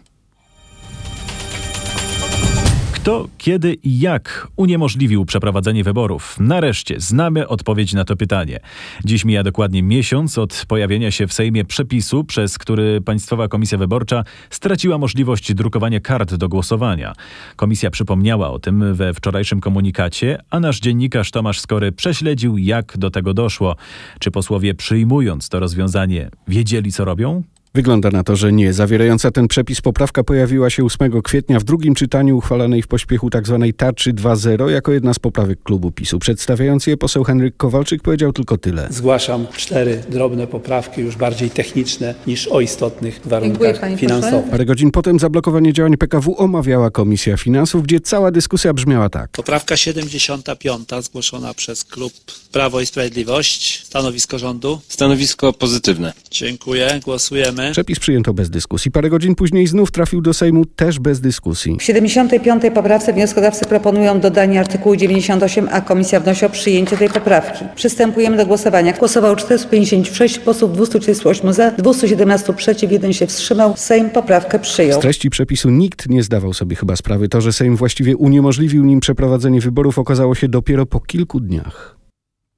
Kto, 3.06 3.28
kiedy 3.38 3.74
i 3.74 4.00
jak 4.00 4.48
uniemożliwił 4.56 5.24
przeprowadzenie 5.24 5.84
wyborów? 5.84 6.36
Nareszcie 6.40 7.00
znamy 7.00 7.48
odpowiedź 7.48 7.92
na 7.92 8.04
to 8.04 8.16
pytanie. 8.16 8.60
Dziś 9.04 9.24
mija 9.24 9.42
dokładnie 9.42 9.82
miesiąc 9.82 10.38
od 10.38 10.64
pojawienia 10.68 11.10
się 11.10 11.26
w 11.26 11.32
Sejmie 11.32 11.64
przepisu, 11.64 12.24
przez 12.24 12.58
który 12.58 13.00
Państwowa 13.00 13.48
Komisja 13.48 13.78
Wyborcza 13.78 14.24
straciła 14.50 14.98
możliwość 14.98 15.54
drukowania 15.54 16.00
kart 16.00 16.34
do 16.34 16.48
głosowania. 16.48 17.12
Komisja 17.56 17.90
przypomniała 17.90 18.50
o 18.50 18.58
tym 18.58 18.94
we 18.94 19.14
wczorajszym 19.14 19.60
komunikacie, 19.60 20.38
a 20.50 20.60
nasz 20.60 20.80
dziennikarz 20.80 21.30
Tomasz 21.30 21.60
Skory 21.60 21.92
prześledził, 21.92 22.58
jak 22.58 22.98
do 22.98 23.10
tego 23.10 23.34
doszło. 23.34 23.76
Czy 24.18 24.30
posłowie 24.30 24.74
przyjmując 24.74 25.48
to 25.48 25.60
rozwiązanie 25.60 26.30
wiedzieli, 26.48 26.92
co 26.92 27.04
robią? 27.04 27.42
Wygląda 27.76 28.10
na 28.10 28.24
to, 28.24 28.36
że 28.36 28.52
nie. 28.52 28.72
Zawierająca 28.72 29.30
ten 29.30 29.48
przepis 29.48 29.80
poprawka 29.80 30.24
pojawiła 30.24 30.70
się 30.70 30.84
8 30.84 31.22
kwietnia 31.22 31.60
w 31.60 31.64
drugim 31.64 31.94
czytaniu 31.94 32.36
uchwalanej 32.36 32.82
w 32.82 32.86
pośpiechu 32.86 33.30
tzw. 33.30 33.58
Tak 33.66 33.76
tarczy 33.76 34.12
2.0 34.12 34.68
jako 34.68 34.92
jedna 34.92 35.14
z 35.14 35.18
poprawek 35.18 35.62
klubu 35.62 35.90
PiSu. 35.90 36.18
Przedstawiając 36.18 36.86
je 36.86 36.96
poseł 36.96 37.24
Henryk 37.24 37.56
Kowalczyk 37.56 38.02
powiedział 38.02 38.32
tylko 38.32 38.58
tyle. 38.58 38.88
Zgłaszam 38.90 39.46
cztery 39.56 40.02
drobne 40.08 40.46
poprawki, 40.46 41.00
już 41.00 41.16
bardziej 41.16 41.50
techniczne 41.50 42.14
niż 42.26 42.48
o 42.48 42.60
istotnych 42.60 43.20
warunkach 43.24 43.80
finansowych. 43.96 44.50
Parę 44.50 44.64
godzin 44.64 44.90
potem 44.90 45.18
zablokowanie 45.18 45.72
działań 45.72 45.96
PKW 45.96 46.34
omawiała 46.38 46.90
Komisja 46.90 47.36
Finansów, 47.36 47.82
gdzie 47.82 48.00
cała 48.00 48.30
dyskusja 48.30 48.72
brzmiała 48.72 49.08
tak. 49.08 49.30
Poprawka 49.30 49.76
75 49.76 50.88
zgłoszona 51.00 51.54
przez 51.54 51.84
klub 51.84 52.12
Prawo 52.52 52.80
i 52.80 52.86
Sprawiedliwość. 52.86 53.84
Stanowisko 53.86 54.38
rządu? 54.38 54.80
Stanowisko 54.88 55.52
pozytywne. 55.52 56.12
Dziękuję. 56.30 57.00
Głosujemy. 57.04 57.65
Przepis 57.72 57.98
przyjęto 57.98 58.34
bez 58.34 58.50
dyskusji. 58.50 58.90
Parę 58.90 59.10
godzin 59.10 59.34
później 59.34 59.66
znów 59.66 59.90
trafił 59.90 60.20
do 60.20 60.34
Sejmu 60.34 60.64
też 60.66 60.98
bez 60.98 61.20
dyskusji. 61.20 61.76
W 61.80 61.82
75. 61.82 62.62
poprawce 62.74 63.12
wnioskodawcy 63.12 63.64
proponują 63.64 64.20
dodanie 64.20 64.60
artykułu 64.60 64.96
98, 64.96 65.68
a 65.72 65.80
komisja 65.80 66.20
wnosi 66.20 66.46
o 66.46 66.50
przyjęcie 66.50 66.96
tej 66.96 67.08
poprawki. 67.08 67.64
Przystępujemy 67.74 68.36
do 68.36 68.46
głosowania. 68.46 68.92
Głosowało 68.92 69.36
456 69.36 70.38
posłów, 70.38 70.72
238 70.72 71.52
za, 71.52 71.70
217 71.70 72.52
przeciw, 72.52 72.92
jeden 72.92 73.12
się 73.12 73.26
wstrzymał. 73.26 73.74
Sejm 73.76 74.10
poprawkę 74.10 74.58
przyjął. 74.58 75.00
Z 75.00 75.02
treści 75.02 75.30
przepisu 75.30 75.70
nikt 75.70 76.08
nie 76.08 76.22
zdawał 76.22 76.54
sobie 76.54 76.76
chyba 76.76 76.96
sprawy. 76.96 77.28
To, 77.28 77.40
że 77.40 77.52
Sejm 77.52 77.76
właściwie 77.76 78.16
uniemożliwił 78.16 78.84
nim 78.84 79.00
przeprowadzenie 79.00 79.60
wyborów 79.60 79.98
okazało 79.98 80.34
się 80.34 80.48
dopiero 80.48 80.86
po 80.86 81.00
kilku 81.00 81.40
dniach. 81.40 81.95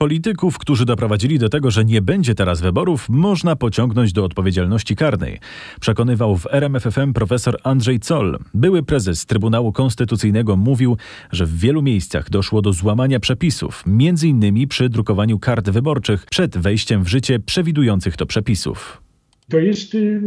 Polityków, 0.01 0.59
którzy 0.59 0.85
doprowadzili 0.85 1.39
do 1.39 1.49
tego, 1.49 1.71
że 1.71 1.85
nie 1.85 2.03
będzie 2.03 2.35
teraz 2.35 2.61
wyborów, 2.61 3.09
można 3.09 3.57
pociągnąć 3.57 4.13
do 4.13 4.25
odpowiedzialności 4.25 4.97
karnej. 4.97 5.41
Przekonywał 5.81 6.37
w 6.37 6.47
RMFFM 6.51 7.13
profesor 7.13 7.57
Andrzej 7.63 7.99
Zoll. 8.03 8.39
Były 8.55 8.83
prezes 8.83 9.27
Trybunału 9.27 9.73
Konstytucyjnego 9.73 10.57
mówił, 10.57 10.97
że 11.33 11.47
w 11.47 11.59
wielu 11.59 11.83
miejscach 11.83 12.31
doszło 12.31 12.63
do 12.63 12.73
złamania 12.73 13.21
przepisów, 13.21 13.83
między 13.87 14.29
innymi 14.29 14.67
przy 14.67 14.89
drukowaniu 14.89 15.39
kart 15.39 15.71
wyborczych 15.71 16.27
przed 16.31 16.59
wejściem 16.59 17.05
w 17.05 17.09
życie 17.09 17.41
przewidujących 17.41 18.17
to 18.17 18.27
przepisów. 18.27 19.08
To 19.51 19.59
jest 19.59 19.95
y, 19.95 20.21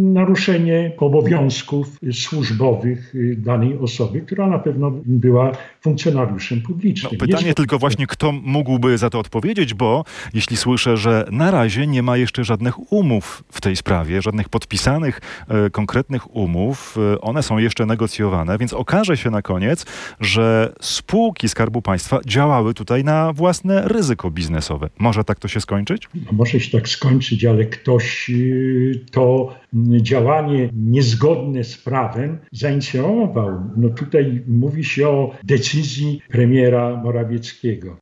naruszenie 0.00 0.92
obowiązków 0.98 1.98
służbowych 2.12 3.14
y, 3.14 3.36
danej 3.38 3.78
osoby, 3.78 4.20
która 4.20 4.46
na 4.46 4.58
pewno 4.58 4.92
była 5.04 5.52
funkcjonariuszem 5.80 6.62
publicznym. 6.62 7.12
No, 7.12 7.26
pytanie 7.26 7.46
jest... 7.46 7.56
tylko 7.56 7.78
właśnie, 7.78 8.06
kto 8.06 8.32
mógłby 8.32 8.98
za 8.98 9.10
to 9.10 9.18
odpowiedzieć, 9.18 9.74
bo 9.74 10.04
jeśli 10.34 10.56
słyszę, 10.56 10.96
że 10.96 11.26
na 11.30 11.50
razie 11.50 11.86
nie 11.86 12.02
ma 12.02 12.16
jeszcze 12.16 12.44
żadnych 12.44 12.92
umów 12.92 13.44
w 13.52 13.60
tej 13.60 13.76
sprawie, 13.76 14.22
żadnych 14.22 14.48
podpisanych 14.48 15.20
e, 15.48 15.70
konkretnych 15.70 16.36
umów, 16.36 16.96
e, 17.14 17.20
one 17.20 17.42
są 17.42 17.58
jeszcze 17.58 17.86
negocjowane, 17.86 18.58
więc 18.58 18.72
okaże 18.72 19.16
się 19.16 19.30
na 19.30 19.42
koniec, 19.42 19.86
że 20.20 20.72
spółki 20.80 21.48
Skarbu 21.48 21.82
Państwa 21.82 22.20
działały 22.26 22.74
tutaj 22.74 23.04
na 23.04 23.32
własne 23.32 23.88
ryzyko 23.88 24.30
biznesowe. 24.30 24.88
Może 24.98 25.24
tak 25.24 25.38
to 25.38 25.48
się 25.48 25.60
skończyć? 25.60 26.08
No, 26.14 26.32
może 26.32 26.60
się 26.60 26.78
tak 26.78 26.88
skończyć, 26.88 27.44
ale 27.44 27.64
ktoś 27.64 28.30
y, 28.30 28.67
to 29.10 29.54
działanie 30.02 30.70
niezgodne 30.72 31.64
z 31.64 31.78
prawem 31.78 32.38
zainicjował. 32.52 33.70
No 33.76 33.88
tutaj 33.88 34.42
mówi 34.48 34.84
się 34.84 35.08
o 35.08 35.34
decyzji 35.44 36.20
premiera 36.28 36.96
Morawieckiego. 37.04 37.96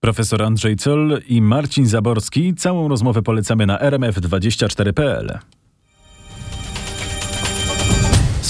Profesor 0.00 0.42
Andrzej 0.42 0.76
Zoll 0.78 1.20
i 1.28 1.42
Marcin 1.42 1.86
Zaborski. 1.86 2.54
Całą 2.54 2.88
rozmowę 2.88 3.22
polecamy 3.22 3.66
na 3.66 3.78
rmf24.pl. 3.78 5.38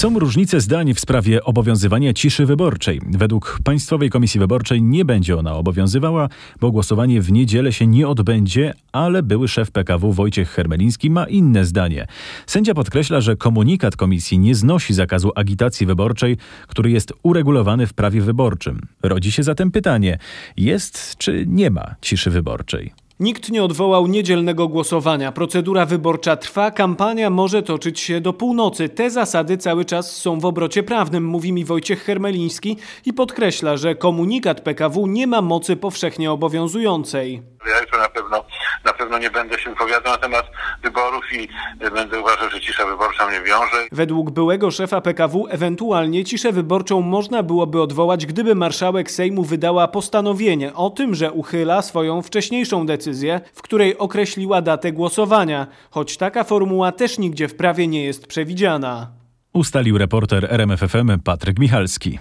Są 0.03 0.19
różnice 0.19 0.61
zdań 0.61 0.93
w 0.93 0.99
sprawie 0.99 1.43
obowiązywania 1.43 2.13
ciszy 2.13 2.45
wyborczej. 2.45 3.01
Według 3.11 3.59
Państwowej 3.63 4.09
Komisji 4.09 4.39
Wyborczej 4.39 4.81
nie 4.81 5.05
będzie 5.05 5.37
ona 5.37 5.55
obowiązywała, 5.55 6.29
bo 6.59 6.71
głosowanie 6.71 7.21
w 7.21 7.31
niedzielę 7.31 7.73
się 7.73 7.87
nie 7.87 8.07
odbędzie, 8.07 8.73
ale 8.91 9.23
były 9.23 9.47
szef 9.47 9.71
PKW 9.71 10.13
Wojciech 10.13 10.49
Hermeliński 10.49 11.09
ma 11.09 11.25
inne 11.25 11.65
zdanie. 11.65 12.07
Sędzia 12.47 12.73
podkreśla, 12.73 13.21
że 13.21 13.35
komunikat 13.35 13.95
komisji 13.95 14.39
nie 14.39 14.55
znosi 14.55 14.93
zakazu 14.93 15.31
agitacji 15.35 15.85
wyborczej, 15.85 16.37
który 16.67 16.91
jest 16.91 17.13
uregulowany 17.23 17.87
w 17.87 17.93
prawie 17.93 18.21
wyborczym. 18.21 18.81
Rodzi 19.03 19.31
się 19.31 19.43
zatem 19.43 19.71
pytanie: 19.71 20.17
jest 20.57 21.17
czy 21.17 21.45
nie 21.47 21.69
ma 21.69 21.95
ciszy 22.01 22.29
wyborczej? 22.29 23.02
Nikt 23.19 23.49
nie 23.49 23.63
odwołał 23.63 24.07
niedzielnego 24.07 24.67
głosowania. 24.67 25.31
Procedura 25.31 25.85
wyborcza 25.85 26.35
trwa, 26.35 26.71
kampania 26.71 27.29
może 27.29 27.63
toczyć 27.63 27.99
się 27.99 28.21
do 28.21 28.33
północy. 28.33 28.89
Te 28.89 29.09
zasady 29.09 29.57
cały 29.57 29.85
czas 29.85 30.15
są 30.17 30.39
w 30.39 30.45
obrocie 30.45 30.83
prawnym, 30.83 31.25
mówi 31.25 31.53
mi 31.53 31.65
Wojciech 31.65 32.03
Hermeliński 32.03 32.77
i 33.05 33.13
podkreśla, 33.13 33.77
że 33.77 33.95
komunikat 33.95 34.61
PKW 34.61 35.07
nie 35.07 35.27
ma 35.27 35.41
mocy 35.41 35.75
powszechnie 35.75 36.31
obowiązującej. 36.31 37.41
Ja 37.67 37.81
jutro 37.81 37.99
na 37.99 38.09
pewno, 38.09 38.43
na 38.85 38.93
pewno 38.93 39.17
nie 39.17 39.31
będę 39.31 39.59
się 39.59 39.69
wypowiadał 39.69 40.13
na 40.13 40.17
temat 40.17 40.45
wyborów 40.83 41.23
i 41.33 41.47
będę 41.91 42.19
uważał, 42.19 42.49
że 42.49 42.61
cisza 42.61 42.85
wyborcza 42.85 43.27
mnie 43.27 43.41
wiąże. 43.41 43.87
Według 43.91 44.31
byłego 44.31 44.71
szefa 44.71 45.01
PKW 45.01 45.47
ewentualnie 45.49 46.23
ciszę 46.23 46.51
wyborczą 46.51 47.01
można 47.01 47.43
byłoby 47.43 47.81
odwołać, 47.81 48.25
gdyby 48.25 48.55
marszałek 48.55 49.11
Sejmu 49.11 49.43
wydała 49.43 49.87
postanowienie 49.87 50.73
o 50.73 50.89
tym, 50.89 51.15
że 51.15 51.31
uchyla 51.31 51.81
swoją 51.81 52.21
wcześniejszą 52.21 52.85
decyzję, 53.03 53.41
w 53.53 53.61
której 53.61 53.97
określiła 53.97 54.61
datę 54.61 54.91
głosowania, 54.91 55.67
choć 55.89 56.17
taka 56.17 56.43
formuła 56.43 56.91
też 56.91 57.17
nigdzie 57.17 57.47
w 57.47 57.55
prawie 57.55 57.87
nie 57.87 58.03
jest 58.03 58.27
przewidziana. 58.27 59.11
Ustalił 59.53 59.97
reporter 59.97 60.47
RMFFM 60.49 61.19
Patryk 61.23 61.59
Michalski. 61.59 62.19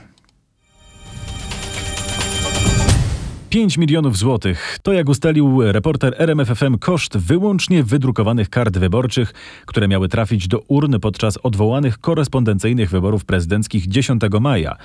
5 3.53 3.79
milionów 3.79 4.17
złotych. 4.17 4.79
To 4.83 4.93
jak 4.93 5.09
ustalił 5.09 5.73
reporter 5.73 6.15
RMFFM 6.19 6.79
koszt 6.79 7.17
wyłącznie 7.17 7.83
wydrukowanych 7.83 8.51
kart 8.51 8.79
wyborczych, 8.79 9.35
które 9.67 9.89
miały 9.89 10.09
trafić 10.09 10.49
do 10.49 10.61
urny 10.69 11.01
podczas 11.01 11.39
odwołanych 11.43 11.99
korespondencyjnych 11.99 12.91
wyborów 12.91 13.25
prezydenckich 13.25 13.89
10 13.89 14.23
maja. 14.41 14.77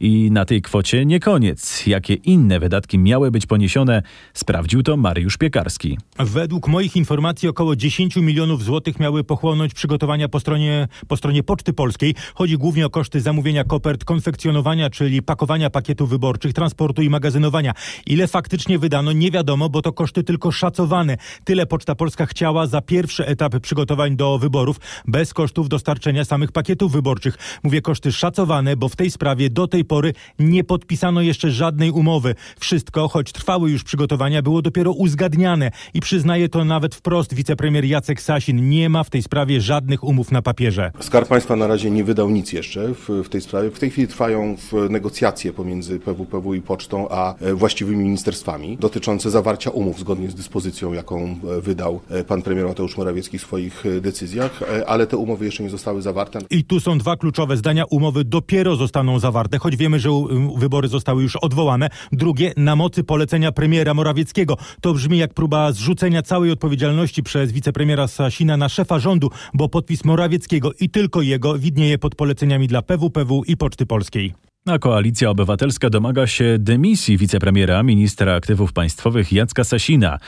I 0.00 0.30
na 0.30 0.44
tej 0.44 0.62
kwocie 0.62 1.06
nie 1.06 1.20
koniec. 1.20 1.86
Jakie 1.86 2.14
inne 2.14 2.60
wydatki 2.60 2.98
miały 2.98 3.30
być 3.30 3.46
poniesione, 3.46 4.02
sprawdził 4.34 4.82
to 4.82 4.96
Mariusz 4.96 5.36
Piekarski. 5.36 5.98
Według 6.18 6.68
moich 6.68 6.96
informacji 6.96 7.48
około 7.48 7.76
10 7.76 8.16
milionów 8.16 8.64
złotych 8.64 9.00
miały 9.00 9.24
pochłonąć 9.24 9.74
przygotowania 9.74 10.28
po 10.28 10.40
stronie, 10.40 10.88
po 11.08 11.16
stronie 11.16 11.42
Poczty 11.42 11.72
Polskiej. 11.72 12.14
Chodzi 12.34 12.58
głównie 12.58 12.86
o 12.86 12.90
koszty 12.90 13.20
zamówienia 13.20 13.64
kopert, 13.64 14.04
konfekcjonowania, 14.04 14.90
czyli 14.90 15.22
pakowania 15.22 15.70
pakietów 15.70 16.10
wyborczych, 16.10 16.52
transportu 16.52 17.02
i 17.02 17.10
magazynowania. 17.10 17.74
Ile 18.14 18.26
faktycznie 18.26 18.78
wydano, 18.78 19.12
nie 19.12 19.30
wiadomo, 19.30 19.68
bo 19.68 19.82
to 19.82 19.92
koszty 19.92 20.22
tylko 20.22 20.52
szacowane. 20.52 21.16
Tyle 21.44 21.66
Poczta 21.66 21.94
Polska 21.94 22.26
chciała 22.26 22.66
za 22.66 22.80
pierwszy 22.80 23.26
etap 23.26 23.60
przygotowań 23.60 24.16
do 24.16 24.38
wyborów, 24.38 24.76
bez 25.06 25.34
kosztów 25.34 25.68
dostarczenia 25.68 26.24
samych 26.24 26.52
pakietów 26.52 26.92
wyborczych. 26.92 27.38
Mówię 27.62 27.82
koszty 27.82 28.12
szacowane, 28.12 28.76
bo 28.76 28.88
w 28.88 28.96
tej 28.96 29.10
sprawie 29.10 29.50
do 29.50 29.68
tej 29.68 29.84
pory 29.84 30.12
nie 30.38 30.64
podpisano 30.64 31.20
jeszcze 31.20 31.50
żadnej 31.50 31.90
umowy. 31.90 32.34
Wszystko, 32.58 33.08
choć 33.08 33.32
trwały 33.32 33.70
już 33.70 33.84
przygotowania, 33.84 34.42
było 34.42 34.62
dopiero 34.62 34.92
uzgadniane 34.92 35.70
i 35.94 36.00
przyznaje 36.00 36.48
to 36.48 36.64
nawet 36.64 36.94
wprost 36.94 37.34
wicepremier 37.34 37.84
Jacek 37.84 38.22
Sasin. 38.22 38.68
Nie 38.68 38.88
ma 38.88 39.04
w 39.04 39.10
tej 39.10 39.22
sprawie 39.22 39.60
żadnych 39.60 40.04
umów 40.04 40.32
na 40.32 40.42
papierze. 40.42 40.90
Skarb 41.00 41.28
Państwa 41.28 41.56
na 41.56 41.66
razie 41.66 41.90
nie 41.90 42.04
wydał 42.04 42.30
nic 42.30 42.52
jeszcze 42.52 42.94
w, 42.94 43.08
w 43.24 43.28
tej 43.28 43.40
sprawie. 43.40 43.70
W 43.70 43.78
tej 43.78 43.90
chwili 43.90 44.08
trwają 44.08 44.56
negocjacje 44.90 45.52
pomiędzy 45.52 46.00
PWPW 46.00 46.54
i 46.54 46.62
Pocztą 46.62 47.08
a 47.10 47.34
e, 47.38 47.54
właściwymi 47.54 48.03
ministerstwami 48.04 48.76
dotyczące 48.80 49.30
zawarcia 49.30 49.70
umów 49.70 50.00
zgodnie 50.00 50.30
z 50.30 50.34
dyspozycją, 50.34 50.92
jaką 50.92 51.20
e, 51.22 51.60
wydał 51.60 52.00
e, 52.10 52.24
pan 52.24 52.42
premier 52.42 52.66
Mateusz 52.66 52.96
Morawiecki 52.96 53.38
w 53.38 53.42
swoich 53.42 53.86
e, 53.86 54.00
decyzjach, 54.00 54.60
ale 54.86 55.06
te 55.06 55.16
umowy 55.16 55.44
jeszcze 55.44 55.62
nie 55.62 55.70
zostały 55.70 56.02
zawarte. 56.02 56.38
I 56.50 56.64
tu 56.64 56.80
są 56.80 56.98
dwa 56.98 57.16
kluczowe 57.16 57.56
zdania. 57.56 57.84
Umowy 57.90 58.24
dopiero 58.24 58.76
zostaną 58.76 59.18
zawarte, 59.18 59.58
choć 59.58 59.76
wiemy, 59.76 59.98
że 59.98 60.10
wybory 60.56 60.88
zostały 60.88 61.22
już 61.22 61.36
odwołane. 61.36 61.88
Drugie, 62.12 62.52
na 62.56 62.76
mocy 62.76 63.04
polecenia 63.04 63.52
premiera 63.52 63.94
Morawieckiego. 63.94 64.56
To 64.80 64.94
brzmi 64.94 65.18
jak 65.18 65.34
próba 65.34 65.72
zrzucenia 65.72 66.22
całej 66.22 66.50
odpowiedzialności 66.50 67.22
przez 67.22 67.52
wicepremiera 67.52 68.08
Sasina 68.08 68.56
na 68.56 68.68
szefa 68.68 68.98
rządu, 68.98 69.30
bo 69.54 69.68
podpis 69.68 70.04
Morawieckiego 70.04 70.70
i 70.80 70.90
tylko 70.90 71.22
jego 71.22 71.58
widnieje 71.58 71.98
pod 71.98 72.14
poleceniami 72.14 72.68
dla 72.68 72.82
PWPW 72.82 73.42
i 73.46 73.56
Poczty 73.56 73.86
Polskiej. 73.86 74.34
A 74.68 74.78
Koalicja 74.78 75.30
Obywatelska 75.30 75.90
domaga 75.90 76.26
się 76.26 76.56
dymisji 76.58 77.18
wicepremiera, 77.18 77.82
ministra 77.82 78.34
aktywów 78.34 78.72
państwowych 78.72 79.32
Jacka 79.32 79.64
Sasina. 79.64 80.18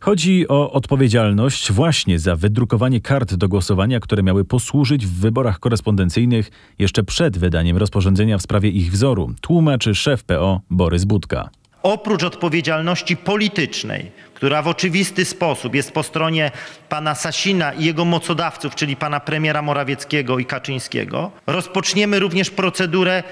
Chodzi 0.00 0.48
o 0.48 0.72
odpowiedzialność 0.72 1.72
właśnie 1.72 2.18
za 2.18 2.36
wydrukowanie 2.36 3.00
kart 3.00 3.34
do 3.34 3.48
głosowania, 3.48 4.00
które 4.00 4.22
miały 4.22 4.44
posłużyć 4.44 5.06
w 5.06 5.20
wyborach 5.20 5.58
korespondencyjnych 5.58 6.50
jeszcze 6.78 7.02
przed 7.02 7.38
wydaniem 7.38 7.76
rozporządzenia 7.76 8.38
w 8.38 8.42
sprawie 8.42 8.68
ich 8.68 8.92
wzoru, 8.92 9.34
tłumaczy 9.40 9.94
szef 9.94 10.24
PO 10.24 10.60
Borys 10.70 11.04
Budka. 11.04 11.50
Oprócz 11.82 12.22
odpowiedzialności 12.22 13.16
politycznej, 13.16 14.12
która 14.34 14.62
w 14.62 14.68
oczywisty 14.68 15.24
sposób 15.24 15.74
jest 15.74 15.92
po 15.92 16.02
stronie 16.02 16.50
pana 16.88 17.14
Sasina 17.14 17.72
i 17.72 17.84
jego 17.84 18.04
mocodawców, 18.04 18.74
czyli 18.74 18.96
pana 18.96 19.20
premiera 19.20 19.62
Morawieckiego 19.62 20.38
i 20.38 20.44
Kaczyńskiego, 20.44 21.30
rozpoczniemy 21.46 22.18
również 22.18 22.50
procedurę 22.50 23.22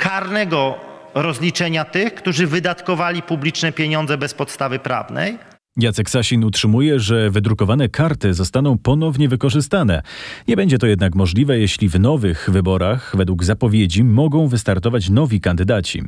karnego 0.00 0.74
rozliczenia 1.14 1.84
tych, 1.84 2.14
którzy 2.14 2.46
wydatkowali 2.46 3.22
publiczne 3.22 3.72
pieniądze 3.72 4.18
bez 4.18 4.34
podstawy 4.34 4.78
prawnej. 4.78 5.38
Jacek 5.76 6.10
Sasin 6.10 6.44
utrzymuje, 6.44 7.00
że 7.00 7.30
wydrukowane 7.30 7.88
karty 7.88 8.34
zostaną 8.34 8.78
ponownie 8.78 9.28
wykorzystane. 9.28 10.02
Nie 10.48 10.56
będzie 10.56 10.78
to 10.78 10.86
jednak 10.86 11.14
możliwe, 11.14 11.58
jeśli 11.58 11.88
w 11.88 12.00
nowych 12.00 12.50
wyborach, 12.52 13.12
według 13.16 13.44
zapowiedzi, 13.44 14.04
mogą 14.04 14.48
wystartować 14.48 15.10
nowi 15.10 15.40
kandydaci. 15.40 16.02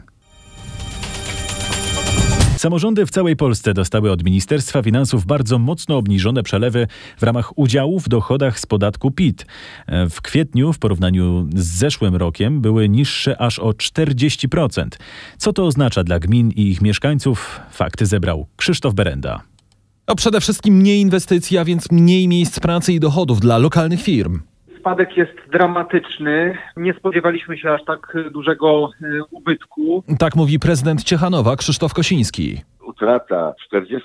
Samorządy 2.63 3.07
w 3.07 3.11
całej 3.11 3.37
Polsce 3.37 3.75
dostały 3.75 4.11
od 4.11 4.25
Ministerstwa 4.25 4.83
Finansów 4.83 5.27
bardzo 5.27 5.59
mocno 5.59 5.97
obniżone 5.97 6.43
przelewy 6.43 6.87
w 7.19 7.23
ramach 7.23 7.59
udziału 7.59 8.01
w 8.01 8.09
dochodach 8.09 8.61
z 8.61 8.67
podatku 8.67 9.11
PIT. 9.11 9.47
W 10.11 10.21
kwietniu 10.23 10.73
w 10.73 10.79
porównaniu 10.79 11.49
z 11.55 11.67
zeszłym 11.67 12.17
rokiem 12.17 12.61
były 12.61 12.89
niższe 12.89 13.41
aż 13.41 13.59
o 13.59 13.71
40%. 13.71 14.87
Co 15.39 15.53
to 15.53 15.67
oznacza 15.67 16.05
dla 16.05 16.19
gmin 16.19 16.51
i 16.51 16.63
ich 16.69 16.83
mieszkańców? 16.83 17.61
Fakty 17.71 18.07
zebrał 18.07 18.47
Krzysztof 18.57 18.95
Berenda. 18.95 19.43
No 20.09 20.15
przede 20.15 20.41
wszystkim 20.41 20.75
mniej 20.75 21.01
inwestycji, 21.01 21.59
a 21.59 21.65
więc 21.65 21.91
mniej 21.91 22.29
miejsc 22.29 22.61
pracy 22.61 22.93
i 22.93 23.01
dochodów 23.01 23.41
dla 23.41 23.59
lokalnych 23.59 24.03
firm. 24.03 24.41
Spadek 24.83 25.17
jest 25.17 25.33
dramatyczny. 25.53 26.59
Nie 26.77 26.95
spodziewaliśmy 26.95 27.59
się 27.59 27.71
aż 27.71 27.85
tak 27.85 28.17
dużego 28.31 28.91
e, 29.03 29.07
ubytku. 29.31 30.03
Tak 30.19 30.37
mówi 30.37 30.59
prezydent 30.59 31.05
Ciechanowa 31.05 31.57
Krzysztof 31.57 31.95
Kosiński. 31.95 32.61
utrata 32.87 33.55
40% 33.75 33.99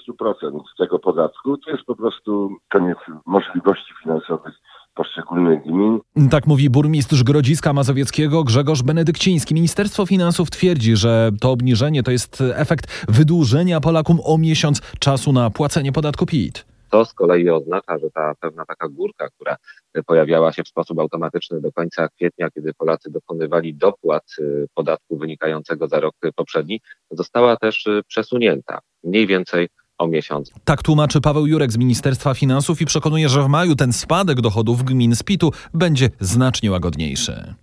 tego 0.77 0.99
podatku 0.99 1.57
to 1.57 1.71
jest 1.71 1.83
po 1.83 1.95
prostu 1.95 2.57
koniec 2.71 2.97
możliwości 3.25 3.93
finansowych 4.03 4.53
poszczególnych 4.95 5.63
gmin. 5.63 5.99
Tak 6.31 6.47
mówi 6.47 6.69
burmistrz 6.69 7.23
Grodziska 7.23 7.73
Mazowieckiego 7.73 8.43
Grzegorz 8.43 8.83
Benedykciński. 8.83 9.53
Ministerstwo 9.53 10.05
Finansów 10.05 10.49
twierdzi, 10.49 10.95
że 10.95 11.31
to 11.41 11.51
obniżenie 11.51 12.03
to 12.03 12.11
jest 12.11 12.43
efekt 12.55 13.05
wydłużenia 13.09 13.79
Polakom 13.81 14.17
o 14.23 14.37
miesiąc 14.37 14.81
czasu 14.99 15.33
na 15.33 15.49
płacenie 15.49 15.91
podatku 15.91 16.25
PIT. 16.25 16.65
To 16.89 17.05
z 17.05 17.13
kolei 17.13 17.49
oznacza, 17.49 17.97
że 17.97 18.11
ta 18.11 18.33
pewna 18.39 18.65
taka 18.65 18.87
górka, 18.89 19.29
która 19.29 19.55
pojawiała 20.03 20.53
się 20.53 20.63
w 20.63 20.67
sposób 20.67 20.99
automatyczny 20.99 21.61
do 21.61 21.71
końca 21.71 22.07
kwietnia, 22.09 22.49
kiedy 22.51 22.73
Polacy 22.73 23.11
dokonywali 23.11 23.75
dopłat 23.75 24.23
y, 24.39 24.65
podatku 24.73 25.17
wynikającego 25.17 25.87
za 25.87 25.99
rok 25.99 26.15
poprzedni, 26.35 26.81
została 27.11 27.57
też 27.57 27.85
y, 27.85 28.01
przesunięta 28.07 28.79
mniej 29.03 29.27
więcej 29.27 29.67
o 29.97 30.07
miesiąc. 30.07 30.51
Tak 30.63 30.83
tłumaczy 30.83 31.21
Paweł 31.21 31.47
Jurek 31.47 31.71
z 31.71 31.77
Ministerstwa 31.77 32.33
Finansów 32.33 32.81
i 32.81 32.85
przekonuje, 32.85 33.29
że 33.29 33.43
w 33.43 33.47
maju 33.47 33.75
ten 33.75 33.93
spadek 33.93 34.41
dochodów 34.41 34.83
gmin 34.83 35.15
z 35.15 35.23
PIT-u 35.23 35.51
będzie 35.73 36.09
znacznie 36.19 36.71
łagodniejszy. 36.71 37.53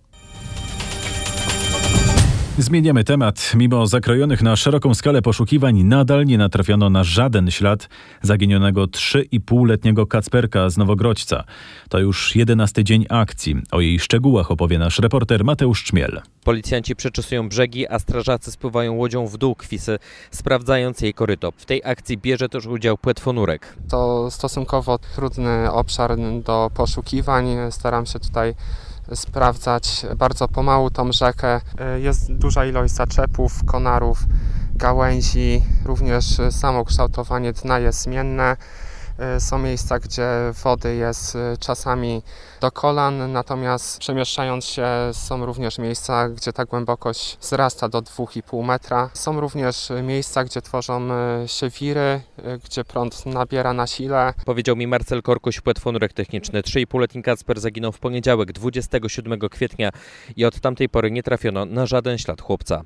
Zmieniamy 2.59 3.03
temat. 3.03 3.51
Mimo 3.55 3.87
zakrojonych 3.87 4.41
na 4.41 4.55
szeroką 4.55 4.93
skalę 4.93 5.21
poszukiwań, 5.21 5.83
nadal 5.83 6.25
nie 6.25 6.37
natrafiono 6.37 6.89
na 6.89 7.03
żaden 7.03 7.51
ślad 7.51 7.89
zaginionego 8.21 8.85
3,5-letniego 8.85 10.07
Kacperka 10.07 10.69
z 10.69 10.77
Nowogrodźca. 10.77 11.43
To 11.89 11.99
już 11.99 12.35
jedenasty 12.35 12.83
dzień 12.83 13.05
akcji. 13.09 13.55
O 13.71 13.81
jej 13.81 13.99
szczegółach 13.99 14.51
opowie 14.51 14.79
nasz 14.79 14.99
reporter 14.99 15.43
Mateusz 15.43 15.83
Czmiel. 15.83 16.21
Policjanci 16.43 16.95
przeczesują 16.95 17.49
brzegi, 17.49 17.87
a 17.87 17.99
strażacy 17.99 18.51
spływają 18.51 18.93
łodzią 18.93 19.27
w 19.27 19.37
dół 19.37 19.55
Kwisy, 19.55 19.99
sprawdzając 20.31 21.01
jej 21.01 21.13
koryto. 21.13 21.51
W 21.57 21.65
tej 21.65 21.81
akcji 21.85 22.17
bierze 22.17 22.49
też 22.49 22.65
udział 22.65 22.97
płetwonurek. 22.97 23.75
To 23.89 24.31
stosunkowo 24.31 24.97
trudny 25.15 25.71
obszar 25.71 26.17
do 26.45 26.71
poszukiwań. 26.73 27.45
Staram 27.69 28.05
się 28.05 28.19
tutaj 28.19 28.55
sprawdzać 29.13 30.05
bardzo 30.15 30.47
pomału 30.47 30.89
tą 30.89 31.11
rzekę. 31.11 31.61
Jest 31.97 32.33
duża 32.33 32.65
ilość 32.65 32.93
zaczepów, 32.93 33.65
konarów, 33.65 34.19
gałęzi, 34.73 35.61
również 35.85 36.25
samo 36.51 36.85
kształtowanie 36.85 37.53
dna 37.53 37.79
jest 37.79 38.01
zmienne. 38.01 38.57
Są 39.39 39.57
miejsca, 39.57 39.99
gdzie 39.99 40.27
wody 40.63 40.95
jest 40.95 41.37
czasami 41.59 42.21
do 42.61 42.71
kolan, 42.71 43.31
natomiast 43.31 43.99
przemieszczając 43.99 44.65
się 44.65 44.87
są 45.11 45.45
również 45.45 45.77
miejsca, 45.77 46.29
gdzie 46.29 46.53
ta 46.53 46.65
głębokość 46.65 47.37
wzrasta 47.41 47.89
do 47.89 48.01
2,5 48.01 48.63
metra. 48.63 49.09
Są 49.13 49.39
również 49.39 49.91
miejsca, 50.03 50.43
gdzie 50.43 50.61
tworzą 50.61 51.07
się 51.47 51.69
wiry, 51.69 52.21
gdzie 52.65 52.83
prąd 52.83 53.25
nabiera 53.25 53.73
na 53.73 53.87
sile. 53.87 54.33
Powiedział 54.45 54.75
mi 54.75 54.87
Marcel 54.87 55.21
Korkuś, 55.21 55.61
płetwonurek 55.61 56.13
techniczny. 56.13 56.61
3,5-letni 56.61 57.23
Kacper 57.23 57.59
zaginął 57.59 57.91
w 57.91 57.99
poniedziałek, 57.99 58.51
27 58.51 59.39
kwietnia 59.39 59.89
i 60.35 60.45
od 60.45 60.59
tamtej 60.59 60.89
pory 60.89 61.11
nie 61.11 61.23
trafiono 61.23 61.65
na 61.65 61.85
żaden 61.85 62.17
ślad 62.17 62.41
chłopca. 62.41 62.81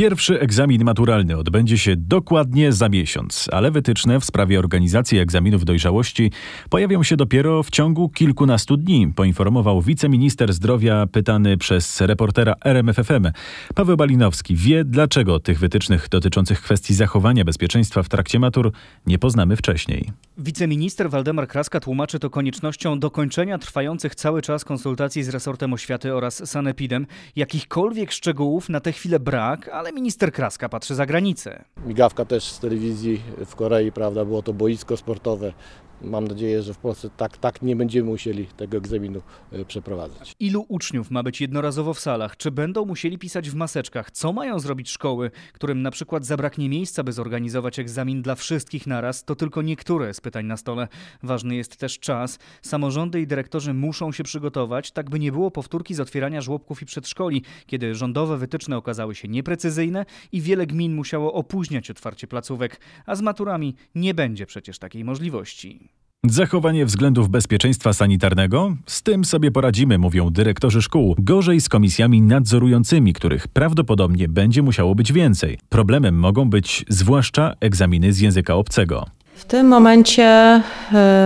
Pierwszy 0.00 0.40
egzamin 0.40 0.84
maturalny 0.84 1.36
odbędzie 1.36 1.78
się 1.78 1.96
dokładnie 1.96 2.72
za 2.72 2.88
miesiąc, 2.88 3.48
ale 3.52 3.70
wytyczne 3.70 4.20
w 4.20 4.24
sprawie 4.24 4.58
organizacji 4.58 5.18
egzaminów 5.18 5.64
dojrzałości 5.64 6.32
pojawią 6.70 7.02
się 7.02 7.16
dopiero 7.16 7.62
w 7.62 7.70
ciągu 7.70 8.08
kilkunastu 8.08 8.76
dni, 8.76 9.12
poinformował 9.16 9.82
wiceminister 9.82 10.52
zdrowia 10.52 11.06
pytany 11.06 11.56
przez 11.56 12.00
reportera 12.00 12.54
RMFFM. 12.64 13.30
Paweł 13.74 13.96
Balinowski 13.96 14.56
wie, 14.56 14.84
dlaczego 14.84 15.40
tych 15.40 15.58
wytycznych 15.58 16.08
dotyczących 16.08 16.62
kwestii 16.62 16.94
zachowania 16.94 17.44
bezpieczeństwa 17.44 18.02
w 18.02 18.08
trakcie 18.08 18.38
matur 18.38 18.72
nie 19.06 19.18
poznamy 19.18 19.56
wcześniej. 19.56 20.10
Wiceminister 20.38 21.10
Waldemar 21.10 21.48
Kraska 21.48 21.80
tłumaczy 21.80 22.18
to 22.18 22.30
koniecznością 22.30 22.98
dokończenia 22.98 23.58
trwających 23.58 24.14
cały 24.14 24.42
czas 24.42 24.64
konsultacji 24.64 25.22
z 25.22 25.28
resortem 25.28 25.72
oświaty 25.72 26.14
oraz 26.14 26.48
sanepidem. 26.50 27.06
Jakichkolwiek 27.36 28.12
szczegółów 28.12 28.68
na 28.68 28.80
tę 28.80 28.92
chwilę 28.92 29.20
brak, 29.20 29.68
ale 29.68 29.89
minister 29.92 30.32
Kraska 30.32 30.68
patrzy 30.68 30.94
za 30.94 31.06
granicę. 31.06 31.64
Migawka 31.86 32.24
też 32.24 32.44
z 32.44 32.58
telewizji 32.58 33.22
w 33.46 33.56
Korei, 33.56 33.92
prawda, 33.92 34.24
było 34.24 34.42
to 34.42 34.52
boisko 34.52 34.96
sportowe. 34.96 35.52
Mam 36.02 36.28
nadzieję, 36.28 36.62
że 36.62 36.74
w 36.74 36.78
Polsce 36.78 37.10
tak, 37.16 37.38
tak 37.38 37.62
nie 37.62 37.76
będziemy 37.76 38.10
musieli 38.10 38.46
tego 38.46 38.76
egzaminu 38.76 39.22
e, 39.52 39.64
przeprowadzać. 39.64 40.34
Ilu 40.40 40.64
uczniów 40.68 41.10
ma 41.10 41.22
być 41.22 41.40
jednorazowo 41.40 41.94
w 41.94 42.00
salach? 42.00 42.36
Czy 42.36 42.50
będą 42.50 42.84
musieli 42.84 43.18
pisać 43.18 43.50
w 43.50 43.54
maseczkach? 43.54 44.10
Co 44.10 44.32
mają 44.32 44.58
zrobić 44.58 44.90
szkoły, 44.90 45.30
którym 45.52 45.82
na 45.82 45.90
przykład 45.90 46.24
zabraknie 46.24 46.68
miejsca, 46.68 47.02
by 47.02 47.12
zorganizować 47.12 47.78
egzamin 47.78 48.22
dla 48.22 48.34
wszystkich 48.34 48.86
naraz? 48.86 49.24
To 49.24 49.34
tylko 49.34 49.62
niektóre 49.62 50.14
z 50.14 50.20
pytań 50.20 50.46
na 50.46 50.56
stole. 50.56 50.88
Ważny 51.22 51.56
jest 51.56 51.76
też 51.76 51.98
czas. 51.98 52.38
Samorządy 52.62 53.20
i 53.20 53.26
dyrektorzy 53.26 53.74
muszą 53.74 54.12
się 54.12 54.24
przygotować, 54.24 54.90
tak 54.90 55.10
by 55.10 55.18
nie 55.18 55.32
było 55.32 55.50
powtórki 55.50 55.94
z 55.94 56.00
otwierania 56.00 56.40
żłobków 56.40 56.82
i 56.82 56.86
przedszkoli, 56.86 57.42
kiedy 57.66 57.94
rządowe 57.94 58.38
wytyczne 58.38 58.76
okazały 58.76 59.14
się 59.14 59.28
nieprecyzyjne 59.28 60.06
i 60.32 60.40
wiele 60.40 60.66
gmin 60.66 60.94
musiało 60.94 61.32
opóźniać 61.32 61.90
otwarcie 61.90 62.26
placówek, 62.26 62.80
a 63.06 63.14
z 63.14 63.22
maturami 63.22 63.74
nie 63.94 64.14
będzie 64.14 64.46
przecież 64.46 64.78
takiej 64.78 65.04
możliwości. 65.04 65.89
Zachowanie 66.26 66.86
względów 66.86 67.28
bezpieczeństwa 67.28 67.92
sanitarnego? 67.92 68.76
Z 68.86 69.02
tym 69.02 69.24
sobie 69.24 69.50
poradzimy, 69.50 69.98
mówią 69.98 70.30
dyrektorzy 70.30 70.82
szkół. 70.82 71.16
Gorzej 71.18 71.60
z 71.60 71.68
komisjami 71.68 72.22
nadzorującymi, 72.22 73.12
których 73.12 73.48
prawdopodobnie 73.48 74.28
będzie 74.28 74.62
musiało 74.62 74.94
być 74.94 75.12
więcej. 75.12 75.58
Problemem 75.68 76.14
mogą 76.14 76.50
być 76.50 76.84
zwłaszcza 76.88 77.54
egzaminy 77.60 78.12
z 78.12 78.20
języka 78.20 78.54
obcego. 78.54 79.06
W 79.40 79.44
tym 79.44 79.66
momencie 79.66 80.60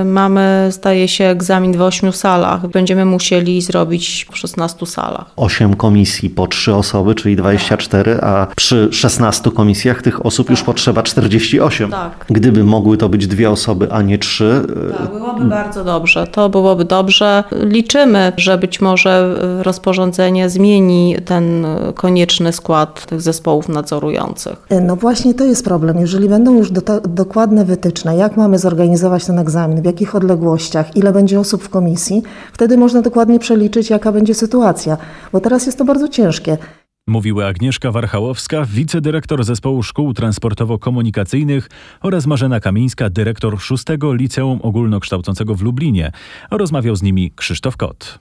y, 0.00 0.04
mamy, 0.04 0.68
zdaje 0.70 1.08
się, 1.08 1.24
egzamin 1.24 1.76
w 1.76 1.82
ośmiu 1.82 2.12
salach. 2.12 2.66
Będziemy 2.66 3.04
musieli 3.04 3.62
zrobić 3.62 4.26
w 4.32 4.38
16 4.38 4.86
salach. 4.86 5.24
8 5.36 5.74
komisji 5.74 6.30
po 6.30 6.46
3 6.46 6.74
osoby, 6.74 7.14
czyli 7.14 7.36
24, 7.36 8.18
a 8.22 8.46
przy 8.56 8.88
16 8.92 9.50
komisjach 9.50 10.02
tych 10.02 10.26
osób 10.26 10.50
już 10.50 10.62
potrzeba 10.62 11.02
48. 11.02 11.90
Tak. 11.90 12.24
Gdyby 12.30 12.64
mogły 12.64 12.96
to 12.96 13.08
być 13.08 13.26
dwie 13.26 13.50
osoby, 13.50 13.88
a 13.92 14.02
nie 14.02 14.18
trzy. 14.18 14.66
Tak, 14.98 15.10
byłoby 15.12 15.44
bardzo 15.44 15.84
dobrze. 15.84 16.26
To 16.26 16.48
byłoby 16.48 16.84
dobrze. 16.84 17.44
Liczymy, 17.52 18.32
że 18.36 18.58
być 18.58 18.80
może 18.80 19.36
rozporządzenie 19.62 20.50
zmieni 20.50 21.16
ten 21.24 21.66
konieczny 21.94 22.52
skład 22.52 23.06
tych 23.06 23.20
zespołów 23.20 23.68
nadzorujących. 23.68 24.56
No 24.82 24.96
właśnie 24.96 25.34
to 25.34 25.44
jest 25.44 25.64
problem. 25.64 25.98
Jeżeli 25.98 26.28
będą 26.28 26.54
już 26.56 26.70
do, 26.70 27.00
dokładne 27.00 27.64
wytyczne, 27.64 28.03
jak 28.12 28.36
mamy 28.36 28.58
zorganizować 28.58 29.24
ten 29.24 29.38
egzamin, 29.38 29.82
w 29.82 29.84
jakich 29.84 30.14
odległościach, 30.14 30.96
ile 30.96 31.12
będzie 31.12 31.40
osób 31.40 31.62
w 31.62 31.68
komisji, 31.68 32.22
wtedy 32.52 32.76
można 32.76 33.02
dokładnie 33.02 33.38
przeliczyć, 33.38 33.90
jaka 33.90 34.12
będzie 34.12 34.34
sytuacja, 34.34 34.96
bo 35.32 35.40
teraz 35.40 35.66
jest 35.66 35.78
to 35.78 35.84
bardzo 35.84 36.08
ciężkie. 36.08 36.58
Mówiły 37.06 37.46
Agnieszka 37.46 37.92
Warchałowska, 37.92 38.64
wicedyrektor 38.64 39.44
Zespołu 39.44 39.82
Szkół 39.82 40.12
Transportowo-Komunikacyjnych 40.12 41.70
oraz 42.02 42.26
Marzena 42.26 42.60
Kamińska, 42.60 43.10
dyrektor 43.10 43.60
6 43.60 43.84
Liceum 44.02 44.60
Ogólnokształcącego 44.62 45.54
w 45.54 45.62
Lublinie. 45.62 46.12
Rozmawiał 46.50 46.96
z 46.96 47.02
nimi 47.02 47.32
Krzysztof 47.36 47.76
Kot. 47.76 48.18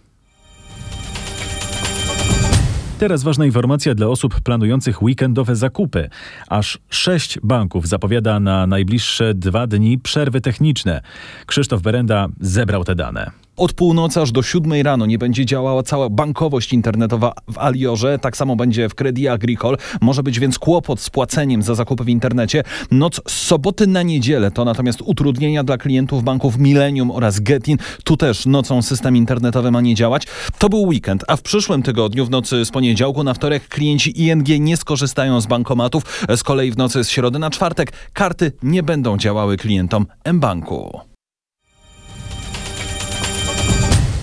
Teraz 3.04 3.24
ważna 3.24 3.46
informacja 3.46 3.96
dla 3.96 4.08
osób 4.08 4.42
planujących 4.42 5.04
weekendowe 5.04 5.56
zakupy. 5.56 6.10
Aż 6.48 6.80
sześć 6.90 7.40
banków 7.44 7.88
zapowiada 7.88 8.40
na 8.40 8.68
najbliższe 8.68 9.34
dwa 9.34 9.68
dni 9.68 10.00
przerwy 10.00 10.42
techniczne. 10.42 11.02
Krzysztof 11.46 11.82
Berenda 11.82 12.28
zebrał 12.40 12.84
te 12.84 12.96
dane. 12.96 13.32
Od 13.58 13.74
północy 13.74 14.22
aż 14.22 14.32
do 14.32 14.44
siódmej 14.44 14.84
rano 14.84 15.06
nie 15.06 15.18
będzie 15.18 15.46
działała 15.46 15.84
cała 15.84 16.10
bankowość 16.10 16.74
internetowa 16.74 17.34
w 17.48 17.58
Aliorze, 17.58 18.20
tak 18.20 18.38
samo 18.38 18.56
będzie 18.56 18.90
w 18.90 18.96
Credit 18.96 19.28
Agricole. 19.28 19.78
Może 20.02 20.24
być 20.24 20.40
więc 20.40 20.60
kłopot 20.60 21.00
z 21.00 21.10
płaceniem 21.10 21.62
za 21.62 21.76
zakupy 21.76 22.04
w 22.04 22.10
internecie. 22.10 22.64
Noc 22.92 23.22
z 23.28 23.34
soboty 23.34 23.88
na 23.88 24.04
niedzielę 24.04 24.52
to 24.52 24.66
natomiast 24.66 25.02
utrudnienia 25.02 25.64
dla 25.64 25.78
klientów 25.78 26.24
banków 26.24 26.58
Millennium 26.58 27.12
oraz 27.12 27.40
Getin. 27.40 27.78
Tu 28.04 28.18
też 28.18 28.46
nocą 28.46 28.82
system 28.82 29.18
internetowy 29.18 29.72
ma 29.72 29.82
nie 29.82 29.96
działać. 29.96 30.24
To 30.58 30.70
był 30.70 30.82
weekend, 30.82 31.24
a 31.28 31.36
w 31.36 31.42
przyszłym 31.42 31.84
tygodniu 31.84 32.26
w 32.26 32.30
nocy 32.30 32.66
z 32.66 32.72
poniedziałku 32.72 33.24
na 33.24 33.34
wtorek 33.34 33.68
klienci 33.68 34.22
ING 34.22 34.48
nie 34.60 34.78
skorzystają 34.78 35.42
z 35.42 35.46
bankomatów. 35.46 36.26
Z 36.36 36.44
kolei 36.44 36.72
w 36.72 36.78
nocy 36.78 37.04
z 37.04 37.10
środy 37.10 37.40
na 37.40 37.50
czwartek 37.50 37.94
karty 38.14 38.52
nie 38.64 38.84
będą 38.84 39.18
działały 39.18 39.58
klientom 39.58 40.06
mBanku. 40.34 41.13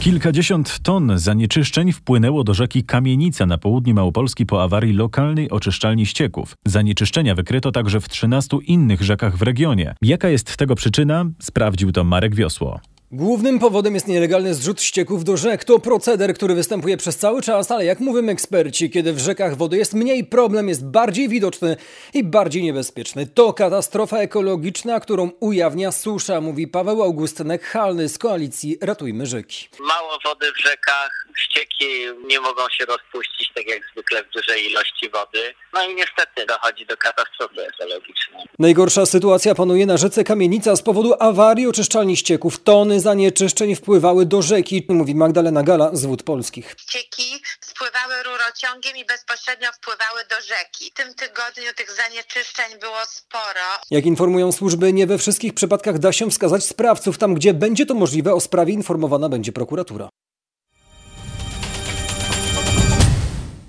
Kilkadziesiąt 0.00 0.78
ton 0.82 1.18
zanieczyszczeń 1.18 1.92
wpłynęło 1.92 2.44
do 2.44 2.54
rzeki 2.54 2.84
Kamienica 2.84 3.46
na 3.46 3.58
południu 3.58 3.94
Małopolski 3.94 4.46
po 4.46 4.62
awarii 4.62 4.92
lokalnej 4.92 5.50
oczyszczalni 5.50 6.06
ścieków. 6.06 6.56
Zanieczyszczenia 6.66 7.34
wykryto 7.34 7.72
także 7.72 8.00
w 8.00 8.08
13 8.08 8.56
innych 8.66 9.02
rzekach 9.02 9.36
w 9.36 9.42
regionie. 9.42 9.94
Jaka 10.02 10.28
jest 10.28 10.56
tego 10.56 10.74
przyczyna? 10.74 11.24
Sprawdził 11.38 11.92
to 11.92 12.04
Marek 12.04 12.34
Wiosło. 12.34 12.80
Głównym 13.12 13.58
powodem 13.58 13.94
jest 13.94 14.08
nielegalny 14.08 14.54
zrzut 14.54 14.82
ścieków 14.82 15.24
do 15.24 15.36
rzek. 15.36 15.64
To 15.64 15.78
proceder, 15.78 16.34
który 16.34 16.54
występuje 16.54 16.96
przez 16.96 17.16
cały 17.16 17.42
czas, 17.42 17.70
ale 17.70 17.84
jak 17.84 18.00
mówią 18.00 18.28
eksperci, 18.28 18.90
kiedy 18.90 19.12
w 19.12 19.18
rzekach 19.18 19.56
wody 19.56 19.76
jest 19.76 19.94
mniej, 19.94 20.24
problem 20.24 20.68
jest 20.68 20.84
bardziej 20.84 21.28
widoczny 21.28 21.76
i 22.14 22.24
bardziej 22.24 22.62
niebezpieczny. 22.62 23.26
To 23.26 23.52
katastrofa 23.52 24.18
ekologiczna, 24.18 25.00
którą 25.00 25.30
ujawnia 25.40 25.92
susza, 25.92 26.40
mówi 26.40 26.68
Paweł 26.68 27.02
Augustynek 27.02 27.64
Halny 27.64 28.08
z 28.08 28.18
koalicji 28.18 28.78
Ratujmy 28.80 29.26
Rzeki. 29.26 29.68
Mało 29.80 30.18
wody 30.24 30.52
w 30.52 30.62
rzekach, 30.62 31.26
ścieki 31.36 31.86
nie 32.26 32.40
mogą 32.40 32.62
się 32.78 32.84
rozpuścić 32.84 33.52
tak 33.54 33.66
jak 33.66 33.82
zwykle 33.92 34.24
w 34.24 34.30
dużej 34.30 34.70
ilości 34.70 35.10
wody. 35.10 35.54
No 35.74 35.84
i 35.84 35.94
niestety 35.94 36.46
dochodzi 36.46 36.86
do 36.86 36.96
katastrofy 36.96 37.60
ekologicznej. 37.60 38.44
Najgorsza 38.58 39.06
sytuacja 39.06 39.54
panuje 39.54 39.86
na 39.86 39.96
rzece 39.96 40.24
Kamienica 40.24 40.76
z 40.76 40.82
powodu 40.82 41.14
awarii 41.20 41.66
oczyszczalni 41.66 42.16
ścieków. 42.16 42.62
Tony 42.62 42.99
zanieczyszczeń 43.00 43.76
wpływały 43.76 44.26
do 44.26 44.42
rzeki, 44.42 44.86
mówi 44.88 45.14
Magdalena 45.14 45.62
Gala 45.62 45.90
z 45.92 46.04
Wód 46.04 46.22
Polskich. 46.22 46.76
Ścieki 46.80 47.42
spływały 47.60 48.14
rurociągiem 48.22 48.96
i 48.96 49.04
bezpośrednio 49.04 49.72
wpływały 49.72 50.20
do 50.30 50.36
rzeki. 50.40 50.90
W 50.90 50.94
tym 50.94 51.14
tygodniu 51.14 51.72
tych 51.76 51.90
zanieczyszczeń 51.92 52.78
było 52.80 52.98
sporo. 53.08 53.66
Jak 53.90 54.06
informują 54.06 54.52
służby, 54.52 54.92
nie 54.92 55.06
we 55.06 55.18
wszystkich 55.18 55.54
przypadkach 55.54 55.98
da 55.98 56.12
się 56.12 56.30
wskazać 56.30 56.64
sprawców. 56.64 57.18
Tam, 57.18 57.34
gdzie 57.34 57.54
będzie 57.54 57.86
to 57.86 57.94
możliwe, 57.94 58.34
o 58.34 58.40
sprawie 58.40 58.72
informowana 58.72 59.28
będzie 59.28 59.52
prokuratura. 59.52 60.08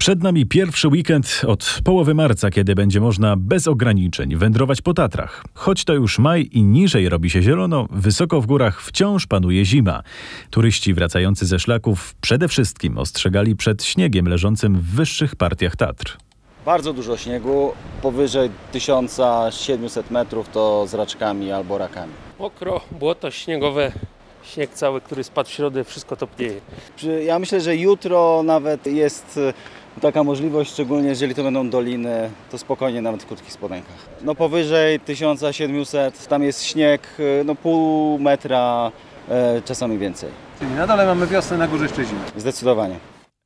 Przed 0.02 0.24
nami 0.24 0.46
pierwszy 0.46 0.88
weekend 0.88 1.42
od 1.48 1.80
połowy 1.84 2.14
marca, 2.14 2.50
kiedy 2.50 2.76
będzie 2.76 3.02
można 3.02 3.36
bez 3.38 3.68
ograniczeń 3.68 4.36
wędrować 4.36 4.82
po 4.82 4.94
Tatrach. 4.94 5.44
Choć 5.54 5.84
to 5.84 5.94
już 5.94 6.20
maj 6.20 6.50
i 6.52 6.64
niżej 6.64 7.10
robi 7.10 7.30
się 7.30 7.42
zielono, 7.42 7.88
wysoko 7.92 8.42
w 8.42 8.46
górach 8.46 8.82
wciąż 8.82 9.28
panuje 9.28 9.66
zima. 9.66 10.04
Turyści 10.50 10.94
wracający 10.94 11.46
ze 11.46 11.60
szlaków 11.60 12.16
przede 12.22 12.48
wszystkim 12.48 12.98
ostrzegali 12.98 13.56
przed 13.56 13.84
śniegiem 13.84 14.28
leżącym 14.28 14.76
w 14.76 14.96
wyższych 14.96 15.36
partiach 15.36 15.76
Tatr. 15.76 16.18
Bardzo 16.66 16.94
dużo 16.94 17.18
śniegu, 17.18 17.74
powyżej 18.02 18.50
1700 18.72 20.12
metrów 20.12 20.50
to 20.50 20.88
z 20.88 20.94
raczkami 20.94 21.52
albo 21.52 21.78
rakami. 21.78 22.14
Mokro, 22.40 22.82
błoto 23.00 23.32
śniegowe, 23.32 23.92
śnieg 24.44 24.74
cały, 24.74 25.02
który 25.02 25.24
spadł 25.24 25.50
w 25.50 25.52
środę, 25.54 25.84
wszystko 25.84 26.16
topnieje. 26.16 26.62
Ja 27.26 27.40
myślę, 27.40 27.62
że 27.62 27.76
jutro 27.76 28.44
nawet 28.44 28.88
jest 28.88 29.40
taka 30.02 30.24
możliwość, 30.24 30.72
szczególnie 30.72 31.10
jeżeli 31.10 31.36
to 31.36 31.44
będą 31.44 31.70
doliny, 31.70 32.30
to 32.52 32.58
spokojnie 32.58 33.02
nawet 33.02 33.24
w 33.24 33.26
krótkich 33.26 33.54
spodenkach. 33.54 33.96
No 34.22 34.36
powyżej 34.36 35.00
1700, 35.00 36.28
tam 36.28 36.44
jest 36.44 36.64
śnieg, 36.64 37.18
no 37.46 37.56
pół 37.56 38.20
metra, 38.20 38.92
e, 39.30 39.62
czasami 39.66 39.98
więcej. 39.98 40.30
Czyli 40.60 40.72
na 40.72 40.88
dole 40.88 41.06
mamy 41.06 41.28
wiosnę, 41.28 41.58
na 41.58 41.68
górze 41.68 41.84
jeszcze 41.84 42.06
zimę. 42.06 42.22
Zdecydowanie. 42.38 42.96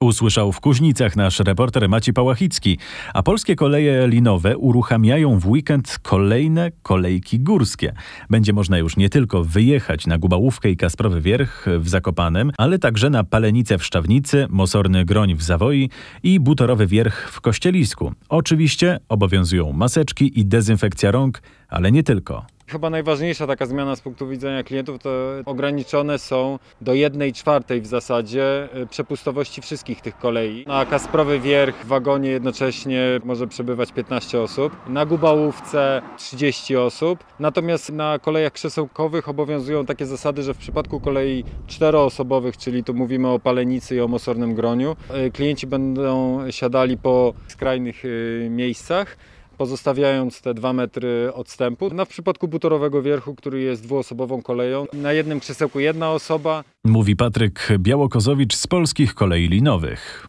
Usłyszał 0.02 0.52
w 0.52 0.60
Kuźnicach 0.60 1.16
nasz 1.16 1.40
reporter 1.40 1.90
Maciej 1.90 2.14
Pałachicki, 2.14 2.78
a 3.14 3.24
polskie 3.24 3.56
koleje 3.56 4.08
linowe 4.08 4.58
uruchamiają 4.58 5.40
w 5.40 5.48
weekend 5.48 6.00
kolejne 6.02 6.72
kolejki 6.82 7.40
górskie. 7.40 7.94
Będzie 8.30 8.54
można 8.54 8.78
już 8.78 8.98
nie 8.98 9.10
tylko 9.10 9.44
wyjechać 9.44 10.08
na 10.08 10.18
Gubałówkę 10.18 10.70
i 10.70 10.78
Kasprowy 10.78 11.22
Wierch 11.22 11.66
w 11.80 11.90
Zakopanem, 11.90 12.52
ale 12.58 12.80
także 12.80 13.10
na 13.10 13.24
Palenicę 13.24 13.78
w 13.78 13.86
Szczawnicy, 13.86 14.48
Mosorny 14.50 15.06
Groń 15.06 15.36
w 15.36 15.44
Zawoi 15.44 15.90
i 16.24 16.40
Butorowy 16.40 16.88
Wierch 16.88 17.30
w 17.32 17.42
Kościelisku. 17.42 18.14
Oczywiście 18.30 19.00
obowiązują 19.10 19.74
maseczki 19.74 20.40
i 20.40 20.46
dezynfekcja 20.46 21.12
rąk, 21.12 21.42
ale 21.70 21.92
nie 21.92 22.04
tylko. 22.04 22.46
Chyba 22.68 22.90
najważniejsza 22.90 23.48
taka 23.48 23.66
zmiana 23.66 23.96
z 23.96 24.02
punktu 24.02 24.28
widzenia 24.28 24.64
klientów 24.64 25.00
to 25.00 25.10
ograniczone 25.46 26.20
są 26.20 26.60
do 26.82 26.94
1 26.94 27.34
czwartej 27.34 27.82
w 27.82 27.86
zasadzie 27.86 28.70
y, 28.76 28.88
przepustowości 28.88 29.62
wszystkich 29.62 30.02
tych 30.02 30.18
kolei. 30.18 30.66
Na 30.68 30.86
Kasprowy 30.86 31.40
Wierch 31.40 31.76
w 31.84 31.88
wagonie 31.88 32.30
jednocześnie 32.30 33.20
może 33.24 33.48
przebywać 33.48 33.92
15 33.92 34.42
osób, 34.42 34.76
na 34.88 35.06
Gubałówce 35.06 36.02
30 36.18 36.76
osób, 36.76 37.24
natomiast 37.40 37.92
na 37.92 38.20
kolejach 38.20 38.54
krzesełkowych 38.54 39.30
obowiązują 39.30 39.86
takie 39.86 40.06
zasady, 40.06 40.44
że 40.44 40.54
w 40.54 40.58
przypadku 40.58 41.00
kolei 41.00 41.44
czteroosobowych, 41.68 42.58
czyli 42.58 42.84
tu 42.84 42.94
mówimy 42.94 43.28
o 43.28 43.40
Palenicy 43.40 43.96
i 43.96 44.02
o 44.02 44.08
Mosornym 44.08 44.56
Groniu, 44.56 44.96
y, 45.28 45.32
klienci 45.32 45.68
będą 45.68 46.40
siadali 46.52 46.98
po 46.98 47.34
skrajnych 47.48 48.06
y, 48.06 48.48
miejscach, 48.52 49.18
pozostawiając 49.58 50.42
te 50.42 50.54
dwa 50.54 50.74
metry 50.74 51.32
odstępu. 51.34 51.90
No 51.94 52.06
w 52.06 52.10
przypadku 52.10 52.48
butorowego 52.48 53.02
wierchu, 53.02 53.36
który 53.36 53.62
jest 53.62 53.84
dwuosobową 53.84 54.42
koleją, 54.42 54.86
na 54.94 55.14
jednym 55.14 55.40
krzesełku 55.40 55.80
jedna 55.80 56.12
osoba. 56.12 56.64
Mówi 56.84 57.16
Patryk 57.16 57.70
Białokozowicz 57.80 58.56
z 58.56 58.68
Polskich 58.68 59.14
Kolei 59.14 59.48
Linowych. 59.48 60.28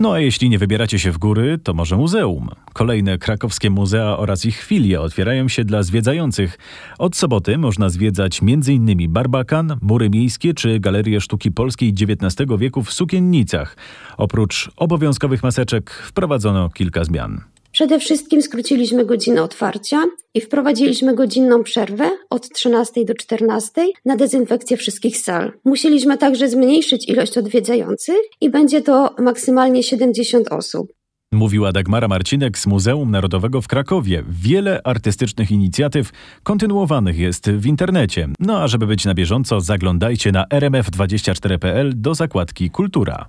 No 0.00 0.12
a 0.12 0.20
jeśli 0.20 0.50
nie 0.50 0.58
wybieracie 0.58 0.98
się 0.98 1.12
w 1.12 1.18
góry, 1.18 1.58
to 1.62 1.74
może 1.74 1.96
muzeum. 1.96 2.48
Kolejne 2.72 3.18
krakowskie 3.18 3.70
muzea 3.70 4.16
oraz 4.18 4.44
ich 4.44 4.62
filie 4.62 5.00
otwierają 5.00 5.48
się 5.48 5.64
dla 5.64 5.82
zwiedzających. 5.82 6.58
Od 6.98 7.16
soboty 7.16 7.58
można 7.58 7.88
zwiedzać 7.88 8.40
m.in. 8.42 9.12
Barbakan, 9.12 9.76
Mury 9.82 10.10
Miejskie 10.10 10.54
czy 10.54 10.80
Galerię 10.80 11.20
Sztuki 11.20 11.52
Polskiej 11.52 11.94
XIX 12.00 12.50
wieku 12.58 12.82
w 12.82 12.92
Sukiennicach. 12.92 13.76
Oprócz 14.16 14.70
obowiązkowych 14.76 15.42
maseczek 15.42 15.90
wprowadzono 15.90 16.68
kilka 16.68 17.04
zmian. 17.04 17.40
Przede 17.72 17.98
wszystkim 17.98 18.42
skróciliśmy 18.42 19.04
godzinę 19.04 19.42
otwarcia 19.42 20.04
i 20.34 20.40
wprowadziliśmy 20.40 21.14
godzinną 21.14 21.62
przerwę 21.62 22.10
od 22.30 22.48
13 22.48 23.04
do 23.04 23.14
14 23.14 23.86
na 24.04 24.16
dezynfekcję 24.16 24.76
wszystkich 24.76 25.16
sal. 25.16 25.52
Musieliśmy 25.64 26.18
także 26.18 26.48
zmniejszyć 26.48 27.08
ilość 27.08 27.38
odwiedzających 27.38 28.20
i 28.40 28.50
będzie 28.50 28.82
to 28.82 29.14
maksymalnie 29.18 29.82
70 29.82 30.48
osób. 30.48 30.92
Mówiła 31.32 31.72
Dagmara 31.72 32.08
Marcinek 32.08 32.58
z 32.58 32.66
Muzeum 32.66 33.10
Narodowego 33.10 33.62
w 33.62 33.68
Krakowie. 33.68 34.24
Wiele 34.28 34.80
artystycznych 34.84 35.50
inicjatyw 35.50 36.10
kontynuowanych 36.42 37.18
jest 37.18 37.50
w 37.50 37.66
internecie. 37.66 38.28
No 38.40 38.62
a 38.62 38.68
żeby 38.68 38.86
być 38.86 39.04
na 39.04 39.14
bieżąco, 39.14 39.60
zaglądajcie 39.60 40.32
na 40.32 40.44
rmf24.pl 40.44 41.92
do 41.96 42.14
zakładki 42.14 42.70
Kultura. 42.70 43.28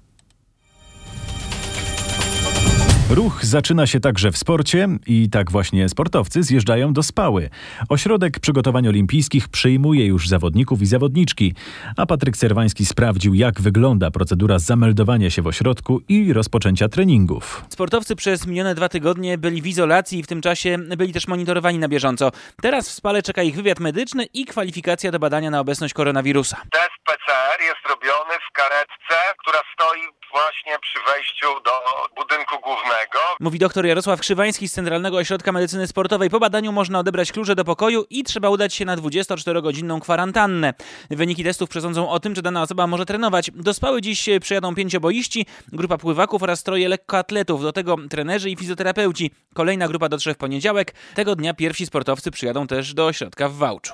Ruch 3.10 3.46
zaczyna 3.46 3.88
się 3.88 4.00
także 4.00 4.32
w 4.32 4.38
sporcie 4.38 4.88
i 5.08 5.30
tak 5.30 5.52
właśnie 5.52 5.90
sportowcy 5.90 6.44
zjeżdżają 6.44 6.94
do 6.94 7.04
Spały. 7.04 7.50
Ośrodek 7.90 8.40
Przygotowań 8.40 8.88
Olimpijskich 8.88 9.50
przyjmuje 9.50 10.06
już 10.06 10.28
zawodników 10.28 10.82
i 10.82 10.86
zawodniczki, 10.86 11.54
a 11.98 12.06
Patryk 12.06 12.38
Serwański 12.38 12.86
sprawdził, 12.86 13.34
jak 13.34 13.62
wygląda 13.62 14.12
procedura 14.12 14.60
zameldowania 14.60 15.30
się 15.30 15.42
w 15.42 15.48
ośrodku 15.48 16.02
i 16.10 16.34
rozpoczęcia 16.34 16.90
treningów. 16.90 17.66
Sportowcy 17.70 18.16
przez 18.16 18.48
minione 18.48 18.76
dwa 18.76 18.90
tygodnie 18.90 19.38
byli 19.38 19.62
w 19.62 19.68
izolacji 19.68 20.20
i 20.20 20.24
w 20.24 20.28
tym 20.28 20.42
czasie 20.42 20.78
byli 20.78 21.14
też 21.14 21.28
monitorowani 21.28 21.80
na 21.80 21.88
bieżąco. 21.88 22.32
Teraz 22.62 22.90
w 22.90 22.92
Spale 22.92 23.22
czeka 23.22 23.44
ich 23.44 23.56
wywiad 23.56 23.80
medyczny 23.80 24.26
i 24.26 24.46
kwalifikacja 24.46 25.12
do 25.12 25.20
badania 25.20 25.50
na 25.50 25.60
obecność 25.60 25.94
koronawirusa. 25.94 26.58
Test 26.72 27.00
PCR 27.06 27.62
jest 27.62 27.82
robiony 27.90 28.34
w 28.50 28.54
karetce, 28.54 29.16
która 29.40 29.60
stoi 29.74 30.19
właśnie 30.50 30.80
przy 30.82 31.00
wejściu 31.14 31.48
do 31.66 31.72
budynku 32.16 32.60
głównego. 32.64 33.20
Mówi 33.40 33.60
doktor 33.60 33.86
Jarosław 33.86 34.20
Krzywański 34.20 34.68
z 34.68 34.74
Centralnego 34.74 35.18
Ośrodka 35.18 35.52
Medycyny 35.52 35.88
Sportowej. 35.88 36.30
Po 36.30 36.40
badaniu 36.40 36.72
można 36.72 37.00
odebrać 37.00 37.32
klucze 37.32 37.56
do 37.56 37.66
pokoju 37.66 38.06
i 38.10 38.24
trzeba 38.24 38.50
udać 38.50 38.74
się 38.74 38.86
na 38.86 38.98
24-godzinną 38.98 40.00
kwarantannę. 40.00 40.74
Wyniki 41.10 41.44
testów 41.44 41.70
przesądzą 41.70 42.10
o 42.10 42.20
tym, 42.20 42.36
czy 42.36 42.42
dana 42.42 42.62
osoba 42.62 42.88
może 42.88 43.06
trenować. 43.06 43.52
Do 43.52 43.74
Spały 43.74 44.02
dziś 44.02 44.30
przyjadą 44.42 44.76
pięcioboiści, 44.76 45.46
grupa 45.68 45.98
pływaków 45.98 46.44
oraz 46.44 46.64
troje 46.64 46.90
lekkoatletów. 46.90 47.62
Do 47.62 47.72
tego 47.72 47.96
trenerzy 48.10 48.50
i 48.50 48.56
fizjoterapeuci. 48.56 49.32
Kolejna 49.54 49.88
grupa 49.88 50.10
dotrze 50.10 50.34
w 50.34 50.38
poniedziałek. 50.38 50.94
Tego 51.16 51.36
dnia 51.36 51.54
pierwsi 51.54 51.86
sportowcy 51.86 52.32
przyjadą 52.32 52.68
też 52.68 52.94
do 52.94 53.06
ośrodka 53.06 53.50
w 53.50 53.54
Wałczu. 53.54 53.94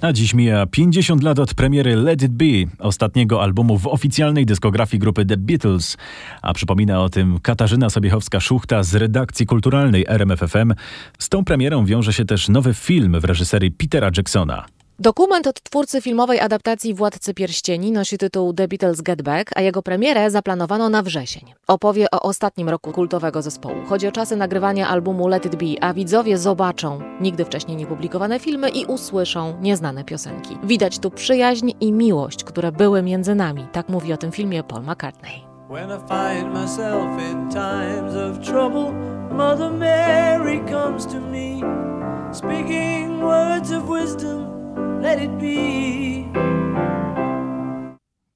A 0.00 0.12
dziś 0.12 0.34
mija 0.34 0.66
50 0.66 1.22
lat 1.22 1.38
od 1.38 1.54
premiery 1.54 1.96
Let 1.96 2.22
It 2.22 2.32
Be, 2.32 2.44
ostatniego 2.78 3.42
albumu 3.42 3.78
w 3.78 3.86
oficjalnej 3.86 4.46
dyskografii 4.46 5.00
grupy 5.00 5.26
The 5.26 5.36
Beatles. 5.36 5.96
A 6.42 6.54
przypomina 6.54 7.02
o 7.02 7.08
tym 7.08 7.40
Katarzyna 7.40 7.88
Sobiechowska-Szuchta 7.88 8.84
z 8.84 8.94
redakcji 8.94 9.46
kulturalnej 9.46 10.04
RMFFM. 10.08 10.74
Z 11.18 11.28
tą 11.28 11.44
premierą 11.44 11.84
wiąże 11.84 12.12
się 12.12 12.24
też 12.24 12.48
nowy 12.48 12.74
film 12.74 13.20
w 13.20 13.24
reżyserii 13.24 13.70
Petera 13.70 14.10
Jacksona. 14.16 14.66
Dokument 14.98 15.46
od 15.46 15.62
twórcy 15.62 16.00
filmowej 16.00 16.40
adaptacji 16.40 16.94
Władcy 16.94 17.34
Pierścieni 17.34 17.92
nosi 17.92 18.18
tytuł 18.18 18.52
The 18.52 18.68
Beatles 18.68 19.02
Get 19.02 19.22
Back, 19.22 19.50
a 19.56 19.60
jego 19.60 19.82
premierę 19.82 20.30
zaplanowano 20.30 20.88
na 20.88 21.02
wrzesień. 21.02 21.54
Opowie 21.66 22.06
o 22.10 22.22
ostatnim 22.22 22.68
roku 22.68 22.92
kultowego 22.92 23.42
zespołu. 23.42 23.74
Chodzi 23.88 24.08
o 24.08 24.12
czasy 24.12 24.36
nagrywania 24.36 24.88
albumu 24.88 25.28
Let 25.28 25.46
It 25.46 25.56
Be, 25.56 25.84
a 25.84 25.94
widzowie 25.94 26.38
zobaczą 26.38 27.00
nigdy 27.20 27.44
wcześniej 27.44 27.76
niepublikowane 27.76 28.38
filmy 28.38 28.68
i 28.68 28.84
usłyszą 28.84 29.60
nieznane 29.60 30.04
piosenki. 30.04 30.58
Widać 30.64 30.98
tu 30.98 31.10
przyjaźń 31.10 31.72
i 31.80 31.92
miłość, 31.92 32.44
które 32.44 32.72
były 32.72 33.02
między 33.02 33.34
nami. 33.34 33.66
Tak 33.72 33.88
mówi 33.88 34.12
o 34.12 34.16
tym 34.16 34.32
filmie 34.32 34.62
Paul 34.62 34.82
McCartney. 34.82 35.46
When 35.70 35.90
I 35.90 35.98
find 36.08 36.54
myself 36.54 37.22
in 37.32 37.48
times 37.48 38.14
of 38.14 38.46
trouble, 38.46 38.92
Mother 39.30 39.72
Mary 39.72 40.60
comes 40.70 41.06
to 41.06 41.20
me, 41.20 41.60
speaking 42.32 43.22
words 43.22 43.72
of 43.72 43.82
wisdom. 43.88 44.55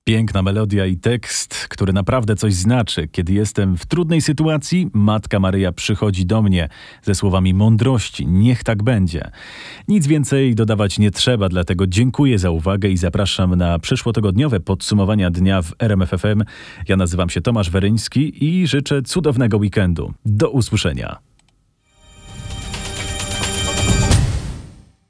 Piękna 0.04 0.42
melodia 0.42 0.86
i 0.86 0.96
tekst, 0.96 1.54
który 1.68 1.92
naprawdę 1.92 2.36
coś 2.36 2.54
znaczy. 2.54 3.08
Kiedy 3.08 3.32
jestem 3.32 3.76
w 3.76 3.86
trudnej 3.86 4.20
sytuacji, 4.20 4.90
Matka 4.92 5.40
Maryja 5.40 5.72
przychodzi 5.72 6.26
do 6.26 6.42
mnie 6.42 6.68
ze 7.02 7.14
słowami 7.14 7.54
mądrości. 7.54 8.26
Niech 8.26 8.64
tak 8.64 8.82
będzie. 8.82 9.30
Nic 9.88 10.06
więcej 10.06 10.54
dodawać 10.54 10.98
nie 10.98 11.10
trzeba, 11.10 11.48
dlatego 11.48 11.86
dziękuję 11.86 12.38
za 12.38 12.50
uwagę 12.50 12.88
i 12.88 12.96
zapraszam 12.96 13.54
na 13.54 13.78
przyszłotygodniowe 13.78 14.60
podsumowania 14.60 15.30
dnia 15.30 15.62
w 15.62 15.72
RMFFM. 15.78 16.44
Ja 16.88 16.96
nazywam 16.96 17.30
się 17.30 17.40
Tomasz 17.40 17.70
Weryński 17.70 18.44
i 18.44 18.66
życzę 18.66 19.02
cudownego 19.02 19.56
weekendu. 19.58 20.12
Do 20.24 20.50
usłyszenia. 20.50 21.29